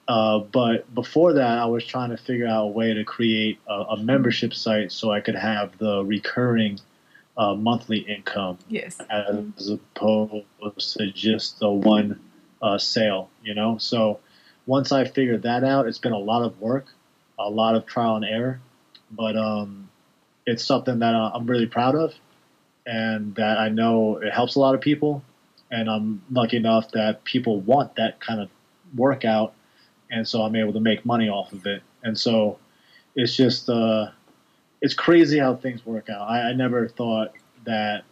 Uh, 0.07 0.39
but 0.39 0.93
before 0.95 1.35
that, 1.35 1.59
I 1.59 1.67
was 1.67 1.85
trying 1.85 2.11
to 2.11 2.17
figure 2.17 2.47
out 2.47 2.65
a 2.65 2.69
way 2.69 2.95
to 2.95 3.05
create 3.05 3.59
a, 3.69 3.73
a 3.73 3.97
membership 3.99 4.55
site 4.55 4.91
so 4.91 5.11
I 5.11 5.21
could 5.21 5.35
have 5.35 5.77
the 5.79 6.03
recurring 6.05 6.81
uh, 7.37 7.55
monthly 7.55 7.99
income 7.99 8.59
Yes. 8.69 8.99
as 9.11 9.69
opposed 9.69 10.97
to 10.97 11.13
just 11.13 11.61
the 11.61 11.71
one 11.71 12.21
uh, 12.63 12.79
sale, 12.79 13.31
you 13.45 13.55
know? 13.55 13.79
So 13.79 14.21
once 14.67 14.93
I 14.93 15.05
figured 15.05 15.43
that 15.43 15.63
out, 15.63 15.87
it's 15.87 15.99
been 15.99 16.13
a 16.13 16.19
lot 16.19 16.43
of 16.43 16.61
work, 16.61 16.87
a 17.39 17.49
lot 17.49 17.75
of 17.75 17.87
trial 17.87 18.17
and 18.17 18.25
error, 18.25 18.61
but 19.11 19.37
um, 19.37 19.89
it's 20.47 20.65
something 20.65 20.99
that 20.99 21.15
uh, 21.15 21.31
I'm 21.35 21.47
really 21.47 21.67
proud 21.67 21.95
of 21.95 22.15
and 22.87 23.35
that 23.35 23.59
I 23.59 23.69
know 23.69 24.17
it 24.17 24.33
helps 24.33 24.55
a 24.55 24.61
lot 24.61 24.75
of 24.75 24.81
people. 24.81 25.23
And 25.71 25.91
I'm 25.91 26.23
lucky 26.31 26.57
enough 26.57 26.91
that 26.93 27.25
people 27.25 27.61
want 27.61 27.97
that 27.97 28.21
kind 28.21 28.41
of 28.41 28.49
workout. 28.97 29.53
And 30.11 30.27
so 30.27 30.41
I'm 30.41 30.57
able 30.57 30.73
to 30.73 30.81
make 30.81 31.05
money 31.05 31.29
off 31.29 31.53
of 31.53 31.67
it. 31.67 31.83
And 32.03 32.19
so 32.19 32.59
it's 33.15 33.37
just, 33.37 33.69
uh, 33.69 34.09
it's 34.81 34.95
crazy 34.95 35.39
how 35.39 35.57
things 35.57 35.85
work 35.85 36.09
out. 36.09 36.23
I, 36.23 36.51
I 36.51 36.53
never 36.55 36.89
thought 36.89 37.33
that 37.65 38.05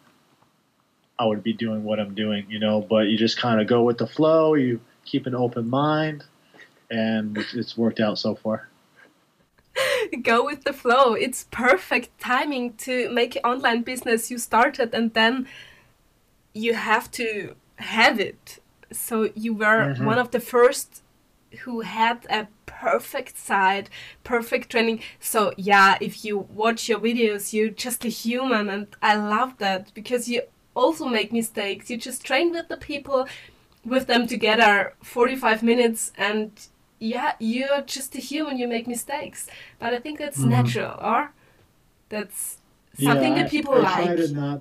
I 1.18 1.24
would 1.24 1.42
be 1.42 1.54
doing 1.54 1.82
what 1.84 1.98
I'm 1.98 2.14
doing, 2.14 2.44
you 2.50 2.58
know, 2.58 2.82
but 2.82 3.06
you 3.06 3.16
just 3.16 3.38
kind 3.38 3.60
of 3.60 3.66
go 3.66 3.82
with 3.82 3.96
the 3.96 4.06
flow, 4.06 4.52
you 4.54 4.80
keep 5.06 5.26
an 5.26 5.34
open 5.34 5.70
mind, 5.70 6.24
and 6.90 7.38
it's, 7.38 7.54
it's 7.54 7.78
worked 7.78 8.00
out 8.00 8.18
so 8.18 8.34
far. 8.34 8.68
Go 10.22 10.44
with 10.44 10.64
the 10.64 10.72
flow. 10.72 11.14
It's 11.14 11.46
perfect 11.50 12.18
timing 12.20 12.74
to 12.74 13.10
make 13.10 13.38
online 13.44 13.82
business 13.82 14.30
you 14.30 14.38
started 14.38 14.94
and 14.94 15.12
then 15.14 15.46
you 16.54 16.74
have 16.74 17.10
to 17.12 17.54
have 17.76 18.18
it. 18.20 18.58
So 18.92 19.30
you 19.34 19.52
were 19.54 19.94
Mhm. 19.94 20.04
one 20.04 20.18
of 20.18 20.30
the 20.30 20.40
first 20.40 21.02
who 21.60 21.80
had 21.80 22.26
a 22.28 22.48
perfect 22.66 23.38
site, 23.38 23.88
perfect 24.24 24.70
training. 24.70 25.00
So 25.20 25.52
yeah, 25.56 25.96
if 26.00 26.24
you 26.24 26.38
watch 26.38 26.88
your 26.88 27.00
videos, 27.00 27.52
you're 27.52 27.70
just 27.70 28.04
a 28.04 28.08
human 28.08 28.68
and 28.68 28.86
I 29.02 29.16
love 29.16 29.58
that 29.58 29.92
because 29.94 30.28
you 30.28 30.42
also 30.74 31.06
make 31.06 31.32
mistakes. 31.32 31.90
You 31.90 31.96
just 31.96 32.24
train 32.24 32.50
with 32.52 32.68
the 32.68 32.76
people 32.76 33.26
with 33.84 34.06
them 34.06 34.26
together 34.26 34.94
45 35.02 35.62
minutes 35.62 36.12
and 36.18 36.50
yeah, 36.98 37.32
you're 37.38 37.82
just 37.82 38.14
a 38.14 38.18
human, 38.18 38.58
you 38.58 38.68
make 38.68 38.86
mistakes. 38.86 39.48
But 39.78 39.94
I 39.94 39.98
think 39.98 40.18
that's 40.18 40.38
Mhm. 40.42 40.48
natural, 40.50 40.98
or 41.00 41.32
that's 42.08 42.58
something 42.94 43.34
Yeah, 43.34 43.42
that 43.42 43.50
people 43.50 43.74
I, 43.74 43.78
I 43.78 43.82
like. 43.82 43.94
try 43.94 44.16
to 44.16 44.28
not, 44.28 44.60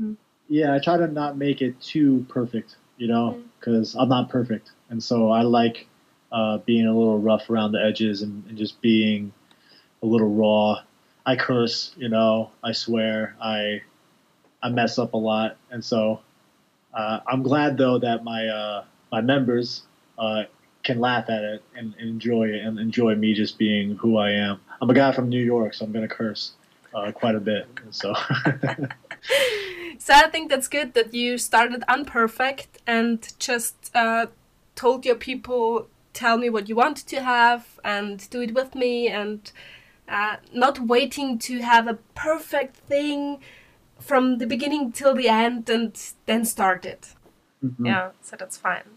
Mm. 0.00 0.16
yeah, 0.48 0.74
I 0.74 0.78
try 0.78 0.96
to 0.96 1.06
not 1.08 1.36
make 1.36 1.62
it 1.62 1.80
too 1.80 2.24
perfect, 2.28 2.76
you 2.96 3.08
know, 3.08 3.36
Mm. 3.38 3.42
because 3.58 3.94
I'm 3.94 4.08
not 4.08 4.28
perfect, 4.28 4.72
and 4.90 5.02
so 5.02 5.30
I 5.30 5.42
like 5.42 5.86
uh, 6.32 6.58
being 6.58 6.86
a 6.86 6.96
little 6.96 7.18
rough 7.18 7.50
around 7.50 7.72
the 7.72 7.84
edges 7.84 8.22
and, 8.22 8.44
and 8.48 8.56
just 8.56 8.80
being 8.80 9.32
a 10.02 10.06
little 10.06 10.30
raw. 10.34 10.82
I 11.26 11.36
curse, 11.36 11.94
you 11.96 12.08
know, 12.08 12.50
I 12.64 12.72
swear, 12.72 13.36
I 13.40 13.82
I 14.62 14.68
mess 14.70 14.98
up 14.98 15.14
a 15.14 15.16
lot, 15.18 15.56
and 15.70 15.84
so 15.84 16.20
uh, 16.94 17.20
I'm 17.26 17.42
glad 17.42 17.76
though 17.78 17.98
that 17.98 18.24
my 18.24 18.46
uh, 18.48 18.84
my 19.10 19.20
members 19.20 19.82
uh, 20.18 20.44
can 20.82 20.98
laugh 21.00 21.28
at 21.30 21.42
it 21.44 21.62
and, 21.76 21.94
and 21.98 22.08
enjoy 22.10 22.48
it 22.48 22.64
and 22.64 22.78
enjoy 22.78 23.14
me 23.14 23.34
just 23.34 23.58
being 23.58 23.96
who 23.96 24.16
I 24.16 24.30
am. 24.32 24.60
I'm 24.80 24.90
a 24.90 24.94
guy 24.94 25.12
from 25.12 25.28
New 25.28 25.42
York, 25.44 25.74
so 25.74 25.84
I'm 25.84 25.92
gonna 25.92 26.08
curse 26.08 26.52
uh, 26.94 27.12
quite 27.12 27.34
a 27.34 27.40
bit. 27.40 27.66
So 27.90 28.14
So 29.98 30.14
I 30.14 30.28
think 30.28 30.50
that's 30.50 30.66
good 30.66 30.94
that 30.94 31.14
you 31.14 31.38
started 31.38 31.84
unperfect 31.88 32.80
and 32.86 33.32
just 33.38 33.90
uh, 33.94 34.26
told 34.74 35.06
your 35.06 35.14
people, 35.14 35.86
tell 36.12 36.36
me 36.38 36.50
what 36.50 36.68
you 36.68 36.74
want 36.74 36.96
to 36.96 37.22
have 37.22 37.78
and 37.84 38.28
do 38.30 38.40
it 38.40 38.52
with 38.52 38.74
me, 38.74 39.08
and 39.08 39.52
uh, 40.08 40.36
not 40.52 40.80
waiting 40.80 41.38
to 41.38 41.60
have 41.60 41.86
a 41.86 41.98
perfect 42.16 42.76
thing 42.76 43.38
from 44.00 44.38
the 44.38 44.46
beginning 44.46 44.90
till 44.90 45.14
the 45.14 45.28
end 45.28 45.70
and 45.70 45.96
then 46.26 46.44
start 46.44 46.84
it. 46.84 47.14
Mhm. 47.64 47.86
Yeah, 47.86 48.10
so 48.22 48.34
that's 48.36 48.56
fine. 48.56 48.91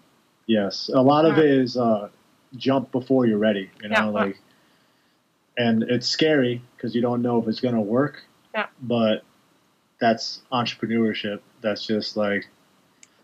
Yes, 0.48 0.90
a 0.94 1.02
lot 1.02 1.26
of 1.26 1.38
it 1.38 1.46
is 1.46 1.78
uh, 1.78 2.10
jump 2.56 2.92
before 2.92 3.26
you're 3.26 3.38
ready. 3.38 3.72
You 3.82 3.90
know, 3.90 3.96
Yeah. 3.96 4.10
like, 4.10 4.40
and 5.58 5.84
it's 5.84 6.08
scary 6.08 6.62
because 6.76 6.96
you 6.96 7.02
don't 7.02 7.22
know 7.22 7.42
if 7.42 7.48
it's 7.48 7.60
gonna 7.60 7.82
work. 7.82 8.24
Yeah. 8.54 8.68
But 8.82 9.24
that's 10.00 10.42
entrepreneurship. 10.52 11.40
That's 11.62 11.86
just 11.86 12.18
like 12.18 12.48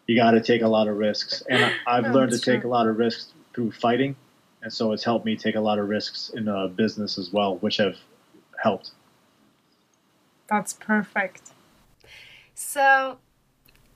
you 0.07 0.15
got 0.15 0.31
to 0.31 0.41
take 0.41 0.61
a 0.61 0.67
lot 0.67 0.87
of 0.87 0.97
risks, 0.97 1.43
and 1.49 1.63
I've 1.85 2.03
Yeah, 2.05 2.13
learned 2.13 2.31
to 2.31 2.37
that's 2.37 2.45
take 2.45 2.63
a 2.63 2.67
lot 2.67 2.87
of 2.87 2.97
risks 2.97 3.33
through 3.53 3.71
fighting, 3.71 4.15
and 4.61 4.71
so 4.71 4.91
it's 4.91 5.03
helped 5.03 5.25
me 5.25 5.35
take 5.35 5.55
a 5.55 5.61
lot 5.61 5.79
of 5.79 5.89
risks 5.89 6.29
in 6.33 6.47
uh, 6.47 6.67
business 6.67 7.17
as 7.17 7.31
well, 7.31 7.57
which 7.57 7.77
have 7.77 7.95
helped. 8.61 8.91
That's 10.47 10.73
perfect. 10.73 11.53
So, 12.53 13.19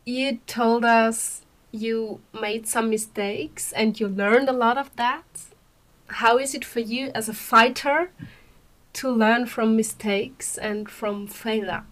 you 0.05 0.39
told 0.48 0.86
us 0.86 1.44
you 1.75 2.22
made 2.34 2.67
some 2.67 2.89
mistakes 2.89 3.72
and 3.72 4.00
you 4.00 4.08
learned 4.08 4.50
a 4.50 4.53
lot 4.53 4.77
of 4.77 4.96
that. 4.96 5.25
How 6.08 6.38
is 6.38 6.55
it 6.55 6.65
for 6.65 6.79
you 6.79 7.12
as 7.13 7.29
a 7.29 7.34
fighter 7.34 8.12
to 8.94 9.10
learn 9.10 9.46
from 9.46 9.75
mistakes 9.75 10.58
and 10.58 10.89
from 10.89 11.27
failure? 11.27 11.84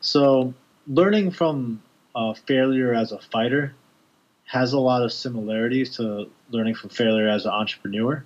So, 0.00 0.54
learning 0.86 1.32
from 1.32 1.82
uh, 2.14 2.34
failure 2.34 2.94
as 2.94 3.12
a 3.12 3.18
fighter 3.18 3.74
has 4.44 4.72
a 4.72 4.78
lot 4.78 5.02
of 5.02 5.12
similarities 5.12 5.96
to 5.96 6.30
learning 6.50 6.74
from 6.74 6.90
failure 6.90 7.28
as 7.28 7.44
an 7.44 7.52
entrepreneur. 7.52 8.24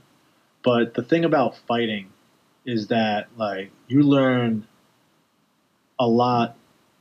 But 0.63 0.95
the 0.95 1.03
thing 1.03 1.25
about 1.25 1.57
fighting 1.67 2.11
is 2.65 2.89
that, 2.89 3.29
like, 3.37 3.71
you 3.89 4.03
learn 4.03 4.67
a 5.99 6.07
lot 6.07 6.57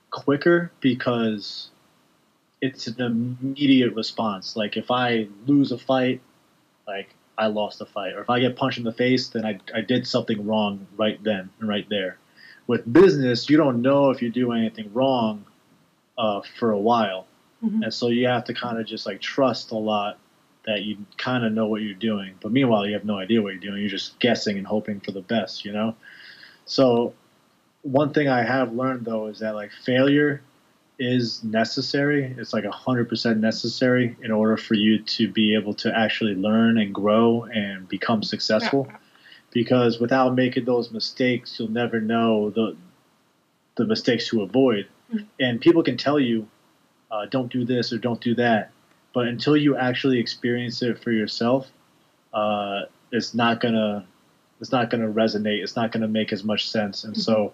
quicker 0.10 0.72
because 0.82 1.71
it's 2.62 2.88
an 2.88 3.38
immediate 3.42 3.94
response. 3.96 4.56
Like, 4.56 4.78
if 4.78 4.92
I 4.92 5.28
lose 5.48 5.72
a 5.72 5.78
fight, 5.78 6.22
like, 6.88 7.10
I 7.38 7.48
lost 7.48 7.82
a 7.82 7.86
fight. 7.86 8.14
Or 8.14 8.22
if 8.22 8.30
I 8.30 8.40
get 8.40 8.56
punched 8.56 8.78
in 8.78 8.84
the 8.84 8.92
face, 8.94 9.30
then 9.30 9.46
I, 9.46 9.60
I 9.74 9.82
did 9.82 10.06
something 10.08 10.46
wrong 10.46 10.86
right 10.98 11.22
then 11.24 11.50
and 11.60 11.68
right 11.68 11.88
there 11.90 12.18
with 12.68 12.92
business, 12.94 13.50
you 13.50 13.58
don't 13.58 13.82
know 13.82 14.12
if 14.12 14.22
you 14.22 14.30
do 14.30 14.52
anything 14.54 14.90
wrong 14.94 15.44
uh, 16.18 16.42
for 16.58 16.72
a 16.72 16.80
while, 16.80 17.26
Mhm. 17.64 17.84
and 17.84 17.94
so 17.94 18.08
you 18.08 18.28
have 18.28 18.46
to 18.46 18.54
kind 18.54 18.78
of 18.80 18.86
just 18.86 19.06
like 19.06 19.20
trust 19.20 19.72
a 19.72 19.78
lot 19.78 20.18
that 20.66 20.84
you 20.84 20.98
kind 21.18 21.44
of 21.44 21.52
know 21.52 21.66
what 21.68 21.82
you're 21.82 21.94
doing. 21.96 22.34
But 22.42 22.52
meanwhile, 22.52 22.86
you 22.88 22.94
have 22.94 23.04
no 23.04 23.18
idea 23.18 23.42
what 23.42 23.54
you're 23.54 23.62
doing. 23.62 23.82
You're 23.82 23.90
just 23.90 24.18
guessing 24.20 24.58
and 24.58 24.66
hoping 24.66 25.00
for 25.00 25.12
the 25.12 25.22
best, 25.22 25.66
you 25.66 25.72
know. 25.74 25.96
So 26.66 27.14
one 27.82 28.14
thing 28.14 28.30
I 28.30 28.44
have 28.44 28.74
learned 28.74 29.06
though 29.06 29.28
is 29.28 29.40
that 29.40 29.56
like 29.56 29.72
failure 29.84 30.42
is 31.02 31.44
necessary. 31.44 32.36
It's 32.38 32.54
like 32.54 32.64
hundred 32.66 33.10
percent 33.10 33.40
necessary 33.40 34.16
in 34.22 34.32
order 34.32 34.56
for 34.56 34.76
you 34.76 35.00
to 35.00 35.28
be 35.28 35.56
able 35.56 35.74
to 35.76 35.92
actually 35.98 36.36
learn 36.36 36.78
and 36.78 36.94
grow 36.94 37.46
and 37.46 37.90
become 37.90 38.22
successful 38.22 38.88
because 39.52 40.00
without 40.00 40.36
making 40.36 40.66
those 40.66 40.92
mistakes, 40.92 41.58
you'll 41.58 41.72
never 41.72 42.00
know 42.00 42.52
the 42.52 42.76
the 43.78 43.86
mistakes 43.86 44.28
to 44.28 44.44
avoid. 44.44 44.86
Mhm. 45.12 45.26
And 45.40 45.60
people 45.60 45.82
can 45.82 45.98
tell 45.98 46.20
you, 46.20 46.48
uh, 47.10 47.26
"Don't 47.26 47.52
do 47.52 47.66
this" 47.66 47.92
or 47.92 47.98
"Don't 47.98 48.22
do 48.22 48.36
that," 48.36 48.72
but 49.12 49.28
until 49.28 49.58
you 49.58 49.76
actually 49.76 50.20
experience 50.20 50.84
it 50.84 51.00
for 51.00 51.12
yourself, 51.12 51.72
uh, 52.32 52.84
it's 53.12 53.34
not 53.34 53.60
gonna 53.60 54.06
it's 54.60 54.72
not 54.72 54.92
gonna 54.92 55.08
resonate. 55.08 55.64
It's 55.64 55.76
not 55.76 55.92
gonna 55.92 56.08
make 56.08 56.32
as 56.32 56.44
much 56.44 56.70
sense. 56.70 57.04
And 57.04 57.18
so, 57.18 57.54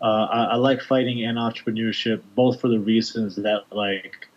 uh, 0.00 0.04
I, 0.04 0.44
I 0.44 0.56
like 0.56 0.82
fighting 0.82 1.24
and 1.24 1.38
entrepreneurship 1.38 2.22
both 2.34 2.60
for 2.60 2.68
the 2.68 2.78
reasons 2.78 3.36
that 3.36 3.64
like 3.70 4.28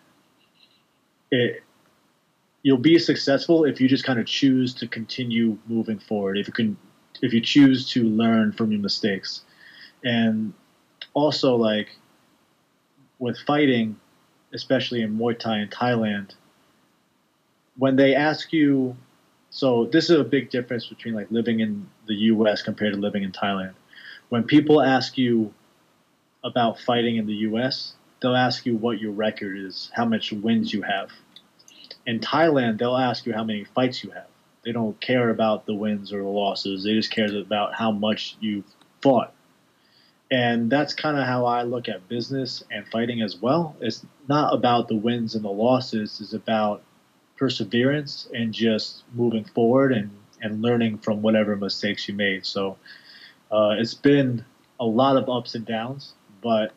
it 1.31 1.63
you'll 2.63 2.77
be 2.77 2.99
successful 2.99 3.65
if 3.65 3.79
you 3.79 3.87
just 3.87 4.03
kind 4.03 4.19
of 4.19 4.25
choose 4.25 4.73
to 4.75 4.87
continue 4.87 5.57
moving 5.67 5.99
forward. 5.99 6.37
If 6.37 6.47
you 6.47 6.53
can, 6.53 6.77
if 7.21 7.33
you 7.33 7.41
choose 7.41 7.89
to 7.91 8.03
learn 8.03 8.51
from 8.51 8.71
your 8.71 8.81
mistakes, 8.81 9.43
and 10.03 10.53
also 11.13 11.55
like 11.55 11.95
with 13.19 13.37
fighting, 13.45 13.99
especially 14.53 15.01
in 15.01 15.17
Muay 15.17 15.37
Thai 15.37 15.59
in 15.59 15.69
Thailand, 15.69 16.31
when 17.77 17.95
they 17.95 18.15
ask 18.15 18.51
you, 18.51 18.95
so 19.49 19.85
this 19.85 20.09
is 20.09 20.19
a 20.19 20.23
big 20.23 20.49
difference 20.49 20.87
between 20.87 21.13
like 21.13 21.31
living 21.31 21.59
in 21.61 21.87
the 22.07 22.15
U.S. 22.15 22.61
compared 22.61 22.93
to 22.93 22.99
living 22.99 23.23
in 23.23 23.31
Thailand. 23.31 23.73
When 24.29 24.43
people 24.43 24.81
ask 24.81 25.17
you 25.17 25.53
about 26.43 26.79
fighting 26.79 27.17
in 27.17 27.25
the 27.25 27.33
U.S., 27.33 27.93
they'll 28.21 28.35
ask 28.35 28.65
you 28.65 28.75
what 28.75 28.99
your 28.99 29.11
record 29.11 29.57
is, 29.57 29.91
how 29.93 30.05
much 30.05 30.31
wins 30.31 30.71
you 30.71 30.83
have. 30.83 31.09
In 32.05 32.19
Thailand, 32.19 32.77
they'll 32.77 32.95
ask 32.95 33.25
you 33.25 33.33
how 33.33 33.43
many 33.43 33.63
fights 33.63 34.03
you 34.03 34.11
have. 34.11 34.27
They 34.63 34.71
don't 34.71 34.99
care 34.99 35.29
about 35.29 35.65
the 35.65 35.73
wins 35.73 36.13
or 36.13 36.21
the 36.21 36.27
losses. 36.27 36.83
They 36.83 36.93
just 36.93 37.11
care 37.11 37.33
about 37.35 37.73
how 37.73 37.91
much 37.91 38.37
you've 38.39 38.65
fought. 39.01 39.33
And 40.31 40.69
that's 40.69 40.93
kind 40.93 41.17
of 41.17 41.25
how 41.25 41.45
I 41.45 41.63
look 41.63 41.89
at 41.89 42.07
business 42.07 42.63
and 42.69 42.87
fighting 42.87 43.21
as 43.21 43.37
well. 43.37 43.75
It's 43.81 44.05
not 44.27 44.53
about 44.53 44.87
the 44.87 44.95
wins 44.95 45.33
and 45.33 45.43
the 45.43 45.49
losses. 45.49 46.19
It's 46.21 46.33
about 46.33 46.83
perseverance 47.37 48.29
and 48.33 48.53
just 48.53 49.03
moving 49.13 49.45
forward 49.45 49.91
and, 49.91 50.11
and 50.41 50.61
learning 50.61 50.99
from 50.99 51.23
whatever 51.23 51.55
mistakes 51.55 52.07
you 52.07 52.13
made. 52.13 52.45
So 52.45 52.77
uh, 53.51 53.75
it's 53.77 53.93
been 53.93 54.45
a 54.79 54.85
lot 54.85 55.17
of 55.17 55.29
ups 55.29 55.55
and 55.55 55.65
downs, 55.65 56.13
but 56.41 56.73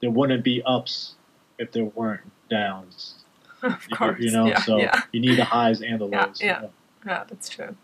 there 0.00 0.10
wouldn't 0.10 0.44
be 0.44 0.62
ups 0.64 1.14
if 1.58 1.72
there 1.72 1.84
weren't 1.84 2.22
downs. 2.50 3.16
Of 3.62 3.88
course, 3.90 4.18
you, 4.18 4.26
you 4.26 4.32
know. 4.32 4.46
yeah, 4.46 4.60
so 4.62 4.78
yeah. 4.78 5.02
you 5.12 5.20
need 5.20 5.38
the 5.38 5.44
highs 5.44 5.82
and 5.82 6.00
the 6.00 6.08
Yeah, 6.08 6.24
lows. 6.24 6.42
yeah. 6.42 6.66
Yeah, 7.06 7.24
that's 7.28 7.48
true. 7.48 7.76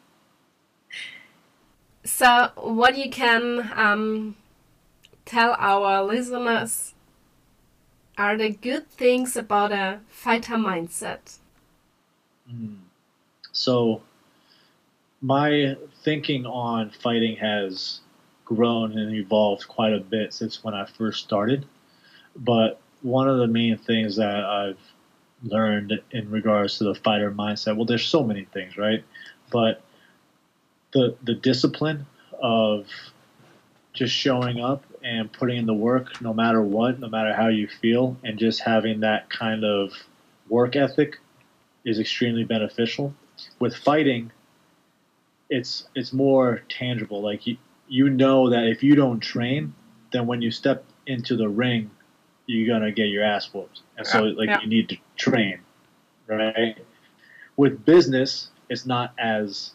So, 2.04 2.50
what 2.56 2.96
you 2.96 3.10
can 3.10 3.70
um, 3.76 4.36
tell 5.24 5.54
our 5.58 6.02
listeners 6.02 6.94
are 8.16 8.36
the 8.36 8.50
good 8.50 8.90
things 8.90 9.36
about 9.36 9.70
a 9.70 10.00
fighter 10.08 10.54
mindset? 10.54 11.38
Mm. 12.52 12.78
So 13.52 14.02
my 15.20 15.76
thinking 16.02 16.44
on 16.46 16.90
fighting 16.90 17.36
has 17.36 18.00
grown 18.48 18.96
and 18.96 19.14
evolved 19.14 19.68
quite 19.68 19.92
a 19.92 20.00
bit 20.00 20.32
since 20.32 20.64
when 20.64 20.72
I 20.72 20.86
first 20.86 21.22
started. 21.22 21.66
But 22.34 22.80
one 23.02 23.28
of 23.28 23.36
the 23.36 23.46
main 23.46 23.76
things 23.76 24.16
that 24.16 24.42
I've 24.42 24.78
learned 25.42 26.00
in 26.12 26.30
regards 26.30 26.78
to 26.78 26.84
the 26.84 26.94
fighter 26.94 27.30
mindset, 27.30 27.76
well, 27.76 27.84
there's 27.84 28.06
so 28.06 28.24
many 28.24 28.46
things, 28.46 28.78
right? 28.78 29.04
But 29.50 29.82
the 30.92 31.14
the 31.22 31.34
discipline 31.34 32.06
of 32.40 32.86
just 33.92 34.14
showing 34.14 34.60
up 34.60 34.82
and 35.02 35.30
putting 35.30 35.58
in 35.58 35.66
the 35.66 35.74
work 35.74 36.22
no 36.22 36.32
matter 36.32 36.62
what, 36.62 36.98
no 36.98 37.08
matter 37.08 37.34
how 37.34 37.48
you 37.48 37.68
feel, 37.68 38.16
and 38.24 38.38
just 38.38 38.60
having 38.62 39.00
that 39.00 39.28
kind 39.28 39.62
of 39.62 39.92
work 40.48 40.74
ethic 40.74 41.18
is 41.84 41.98
extremely 41.98 42.44
beneficial. 42.44 43.12
With 43.58 43.76
fighting, 43.76 44.32
it's 45.50 45.86
it's 45.94 46.14
more 46.14 46.62
tangible. 46.70 47.20
Like 47.20 47.46
you 47.46 47.58
you 47.88 48.10
know 48.10 48.50
that 48.50 48.64
if 48.64 48.82
you 48.82 48.94
don't 48.94 49.20
train, 49.20 49.74
then 50.12 50.26
when 50.26 50.42
you 50.42 50.50
step 50.50 50.84
into 51.06 51.36
the 51.36 51.48
ring, 51.48 51.90
you're 52.46 52.66
gonna 52.66 52.92
get 52.92 53.04
your 53.04 53.24
ass 53.24 53.52
whooped. 53.52 53.80
And 53.96 54.06
so 54.06 54.22
like 54.22 54.48
yeah. 54.48 54.60
you 54.60 54.68
need 54.68 54.88
to 54.90 54.96
train, 55.16 55.60
right? 56.26 56.76
With 57.56 57.84
business, 57.84 58.50
it's 58.68 58.86
not 58.86 59.12
as 59.18 59.72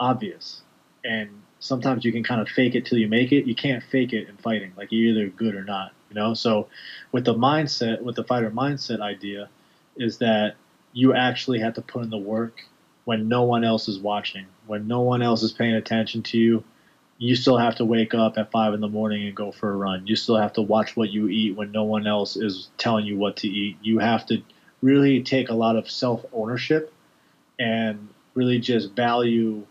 obvious, 0.00 0.62
and 1.04 1.42
sometimes 1.60 2.04
you 2.04 2.12
can 2.12 2.22
kind 2.22 2.40
of 2.40 2.48
fake 2.48 2.74
it 2.74 2.86
till 2.86 2.98
you 2.98 3.08
make 3.08 3.32
it. 3.32 3.46
You 3.46 3.54
can't 3.54 3.82
fake 3.82 4.12
it 4.12 4.28
in 4.28 4.36
fighting. 4.36 4.72
Like 4.76 4.88
you're 4.90 5.14
either 5.14 5.28
good 5.28 5.54
or 5.54 5.64
not, 5.64 5.92
you 6.08 6.14
know. 6.14 6.34
So 6.34 6.68
with 7.12 7.24
the 7.24 7.34
mindset, 7.34 8.02
with 8.02 8.16
the 8.16 8.24
fighter 8.24 8.50
mindset 8.50 9.00
idea, 9.00 9.48
is 9.96 10.18
that 10.18 10.56
you 10.92 11.14
actually 11.14 11.60
have 11.60 11.74
to 11.74 11.82
put 11.82 12.02
in 12.02 12.10
the 12.10 12.18
work 12.18 12.62
when 13.04 13.28
no 13.28 13.42
one 13.44 13.64
else 13.64 13.88
is 13.88 13.98
watching, 13.98 14.46
when 14.66 14.88
no 14.88 15.00
one 15.00 15.22
else 15.22 15.42
is 15.42 15.52
paying 15.52 15.74
attention 15.74 16.22
to 16.24 16.38
you. 16.38 16.64
You 17.18 17.34
still 17.34 17.56
have 17.56 17.76
to 17.76 17.84
wake 17.84 18.14
up 18.14 18.36
at 18.36 18.50
five 18.50 18.74
in 18.74 18.80
the 18.80 18.88
morning 18.88 19.26
and 19.26 19.34
go 19.34 19.50
for 19.50 19.72
a 19.72 19.76
run. 19.76 20.06
You 20.06 20.16
still 20.16 20.36
have 20.36 20.52
to 20.54 20.62
watch 20.62 20.96
what 20.96 21.10
you 21.10 21.28
eat 21.28 21.56
when 21.56 21.72
no 21.72 21.84
one 21.84 22.06
else 22.06 22.36
is 22.36 22.68
telling 22.76 23.06
you 23.06 23.16
what 23.16 23.36
to 23.38 23.48
eat. 23.48 23.78
You 23.82 23.98
have 23.98 24.26
to 24.26 24.42
really 24.82 25.22
take 25.22 25.48
a 25.48 25.54
lot 25.54 25.76
of 25.76 25.90
self 25.90 26.24
ownership 26.32 26.92
and 27.58 28.08
really 28.34 28.58
just 28.58 28.92
value 28.92 29.64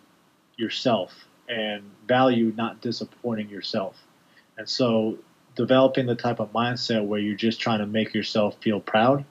yourself 0.57 1.13
and 1.47 1.83
value 2.07 2.51
not 2.55 2.81
disappointing 2.81 3.49
yourself. 3.49 3.95
And 4.57 4.67
so 4.67 5.19
developing 5.55 6.07
the 6.07 6.15
type 6.15 6.39
of 6.39 6.51
mindset 6.51 7.05
where 7.05 7.19
you're 7.19 7.35
just 7.35 7.61
trying 7.61 7.79
to 7.79 7.85
make 7.85 8.13
yourself 8.13 8.57
feel 8.61 8.79
proud 8.79 9.23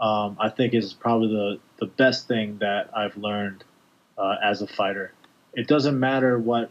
um, 0.00 0.36
I 0.38 0.48
think 0.48 0.74
is 0.74 0.92
probably 0.92 1.28
the, 1.28 1.58
the 1.80 1.86
best 1.86 2.28
thing 2.28 2.58
that 2.58 2.90
I've 2.94 3.16
learned 3.16 3.64
uh, 4.16 4.36
as 4.42 4.62
a 4.62 4.66
fighter. 4.66 5.12
It 5.54 5.66
doesn't 5.66 5.98
matter 5.98 6.38
what 6.38 6.70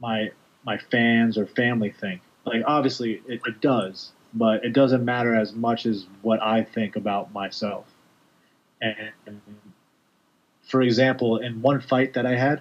my 0.00 0.30
my 0.64 0.78
fans 0.78 1.38
or 1.38 1.46
family 1.46 1.90
think. 1.90 2.20
Like 2.44 2.62
obviously 2.66 3.22
it, 3.26 3.40
it 3.46 3.60
does, 3.60 4.12
but 4.34 4.64
it 4.64 4.72
doesn't 4.72 5.04
matter 5.04 5.34
as 5.34 5.52
much 5.52 5.86
as 5.86 6.06
what 6.22 6.42
I 6.42 6.62
think 6.62 6.96
about 6.96 7.32
myself. 7.32 7.86
And 8.80 9.40
for 10.62 10.82
example, 10.82 11.38
in 11.38 11.62
one 11.62 11.80
fight 11.80 12.12
that 12.14 12.26
I 12.26 12.36
had, 12.36 12.60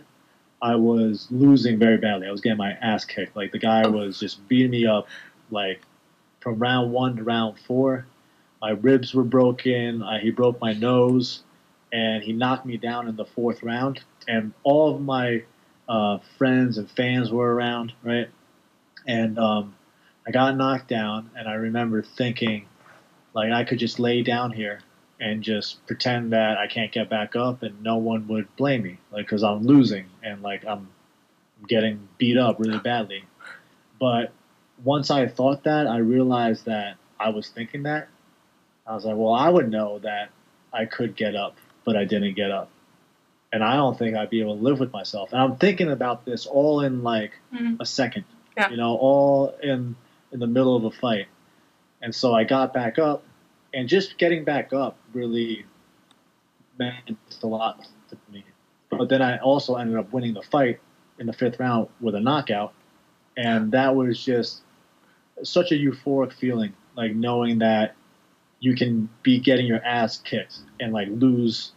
I 0.62 0.76
was 0.76 1.28
losing 1.30 1.78
very 1.78 1.98
badly. 1.98 2.28
I 2.28 2.32
was 2.32 2.42
getting 2.42 2.58
my 2.58 2.72
ass 2.74 3.06
kicked. 3.06 3.36
Like 3.36 3.52
the 3.52 3.60
guy 3.60 3.86
was 3.88 4.20
just 4.20 4.48
beating 4.48 4.72
me 4.72 4.86
up, 4.86 5.08
like 5.52 5.82
from 6.40 6.60
round 6.60 6.92
one 6.92 7.18
to 7.18 7.24
round 7.24 7.60
four 7.60 8.06
my 8.66 8.72
ribs 8.72 9.14
were 9.14 9.24
broken. 9.24 10.02
Uh, 10.02 10.18
he 10.18 10.32
broke 10.32 10.60
my 10.60 10.74
nose, 10.74 11.44
and 11.94 12.24
he 12.24 12.34
knocked 12.34 12.66
me 12.66 12.78
down 12.78 13.08
in 13.08 13.16
the 13.16 13.26
fourth 13.26 13.62
round. 13.62 14.02
And 14.28 14.54
all 14.64 14.96
of 14.96 15.02
my 15.02 15.44
uh, 15.88 16.20
friends 16.38 16.78
and 16.78 16.90
fans 16.92 17.32
were 17.32 17.54
around, 17.54 17.94
right? 18.04 18.30
And 19.08 19.38
um, 19.38 19.76
I 20.28 20.32
got 20.32 20.56
knocked 20.58 20.88
down, 20.88 21.30
and 21.36 21.48
I 21.48 21.54
remember 21.54 22.02
thinking, 22.02 22.68
like, 23.34 23.52
I 23.52 23.64
could 23.64 23.80
just 23.80 24.00
lay 24.00 24.24
down 24.24 24.52
here 24.52 24.80
and 25.20 25.44
just 25.44 25.86
pretend 25.88 26.34
that 26.34 26.58
I 26.58 26.68
can't 26.68 26.92
get 26.92 27.10
back 27.10 27.36
up, 27.36 27.64
and 27.64 27.82
no 27.84 27.98
one 27.98 28.28
would 28.28 28.54
blame 28.56 28.84
me, 28.84 28.98
like, 29.12 29.26
because 29.26 29.44
I'm 29.44 29.64
losing 29.64 30.08
and 30.24 30.42
like 30.42 30.66
I'm 30.66 30.90
getting 31.68 32.08
beat 32.18 32.38
up 32.38 32.60
really 32.60 32.80
badly. 32.80 33.24
But 34.00 34.34
once 34.84 35.10
I 35.10 35.28
thought 35.28 35.64
that, 35.64 35.88
I 35.88 35.98
realized 35.98 36.66
that 36.66 36.98
I 37.20 37.30
was 37.30 37.48
thinking 37.48 37.84
that. 37.84 38.10
I 38.86 38.94
was 38.94 39.06
like, 39.06 39.16
well, 39.16 39.34
I 39.34 39.50
would 39.50 39.72
know 39.72 40.00
that 40.00 40.30
I 40.74 40.86
could 40.86 41.16
get 41.16 41.36
up, 41.36 41.56
but 41.86 41.96
I 41.96 42.06
didn't 42.06 42.36
get 42.36 42.52
up. 42.52 42.70
And 43.56 43.64
I 43.64 43.78
don't 43.78 43.98
think 43.98 44.18
I'd 44.18 44.30
be 44.30 44.42
able 44.42 44.58
to 44.58 44.62
live 44.62 44.82
with 44.82 44.92
myself. 44.92 45.32
And 45.32 45.42
I'm 45.42 45.56
thinking 45.56 45.90
about 45.90 46.26
this 46.26 46.46
all 46.46 46.82
in 46.82 47.04
like 47.04 47.40
Mhm. 47.54 47.78
a 47.80 47.86
second, 47.86 48.26
Yeah. 48.58 48.70
you 48.70 48.76
know, 48.76 48.96
all 48.98 49.56
in 49.64 49.96
in 50.34 50.40
the 50.42 50.48
middle 50.48 50.76
of 50.76 50.84
a 50.84 50.92
fight. 50.92 51.28
And 52.02 52.14
so 52.14 52.34
I 52.34 52.44
got 52.44 52.74
back 52.74 53.00
up, 53.00 53.24
and 53.74 53.88
just 53.88 54.18
getting 54.18 54.44
back 54.44 54.74
up 54.74 54.98
really 55.14 55.66
meant 56.78 57.18
a 57.42 57.48
lot 57.48 57.88
to 58.10 58.18
me. 58.30 58.44
But 58.90 59.08
then 59.08 59.22
I 59.22 59.38
also 59.38 59.76
ended 59.76 59.96
up 59.96 60.12
winning 60.12 60.34
the 60.34 60.42
fight 60.42 60.82
in 61.18 61.26
the 61.28 61.32
fifth 61.32 61.58
round 61.58 61.88
with 62.02 62.16
a 62.16 62.20
knockout, 62.20 62.74
and 63.38 63.72
that 63.72 63.96
was 63.96 64.22
just 64.22 64.64
such 65.44 65.72
a 65.72 65.76
euphoric 65.76 66.34
feeling, 66.34 66.74
like 66.98 67.16
knowing 67.16 67.60
that 67.60 67.96
you 68.60 68.76
can 68.76 69.08
be 69.24 69.40
getting 69.40 69.66
your 69.66 69.82
ass 69.86 70.18
kicked 70.18 70.60
and 70.82 70.92
like 70.92 71.08
lose, 71.10 71.72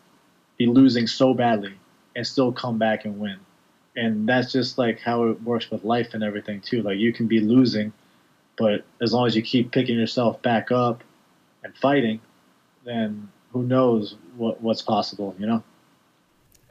be 0.59 0.67
losing 0.67 1.07
so 1.07 1.33
badly 1.33 1.75
and 2.15 2.27
still 2.27 2.53
come 2.53 2.79
back 2.79 3.05
and 3.05 3.19
win. 3.19 3.39
And 3.97 4.29
that's 4.29 4.53
just 4.53 4.79
like 4.79 5.01
how 5.01 5.25
it 5.25 5.43
works 5.43 5.71
with 5.71 5.85
life 5.85 6.15
and 6.15 6.23
everything 6.23 6.61
too. 6.61 6.83
Like 6.83 6.99
you 6.99 7.13
can 7.13 7.27
be 7.27 7.41
losing, 7.41 7.93
but 8.57 8.85
as 9.01 9.13
long 9.13 9.27
as 9.27 9.35
you 9.35 9.43
keep 9.43 9.73
picking 9.73 9.99
yourself 9.99 10.43
back 10.43 10.71
up 10.71 11.03
and 11.65 11.77
fighting, 11.77 12.21
then 12.85 13.29
who 13.53 13.63
knows 13.63 14.17
what 14.37 14.61
what's 14.61 14.83
possible, 14.83 15.35
you 15.39 15.47
know? 15.47 15.63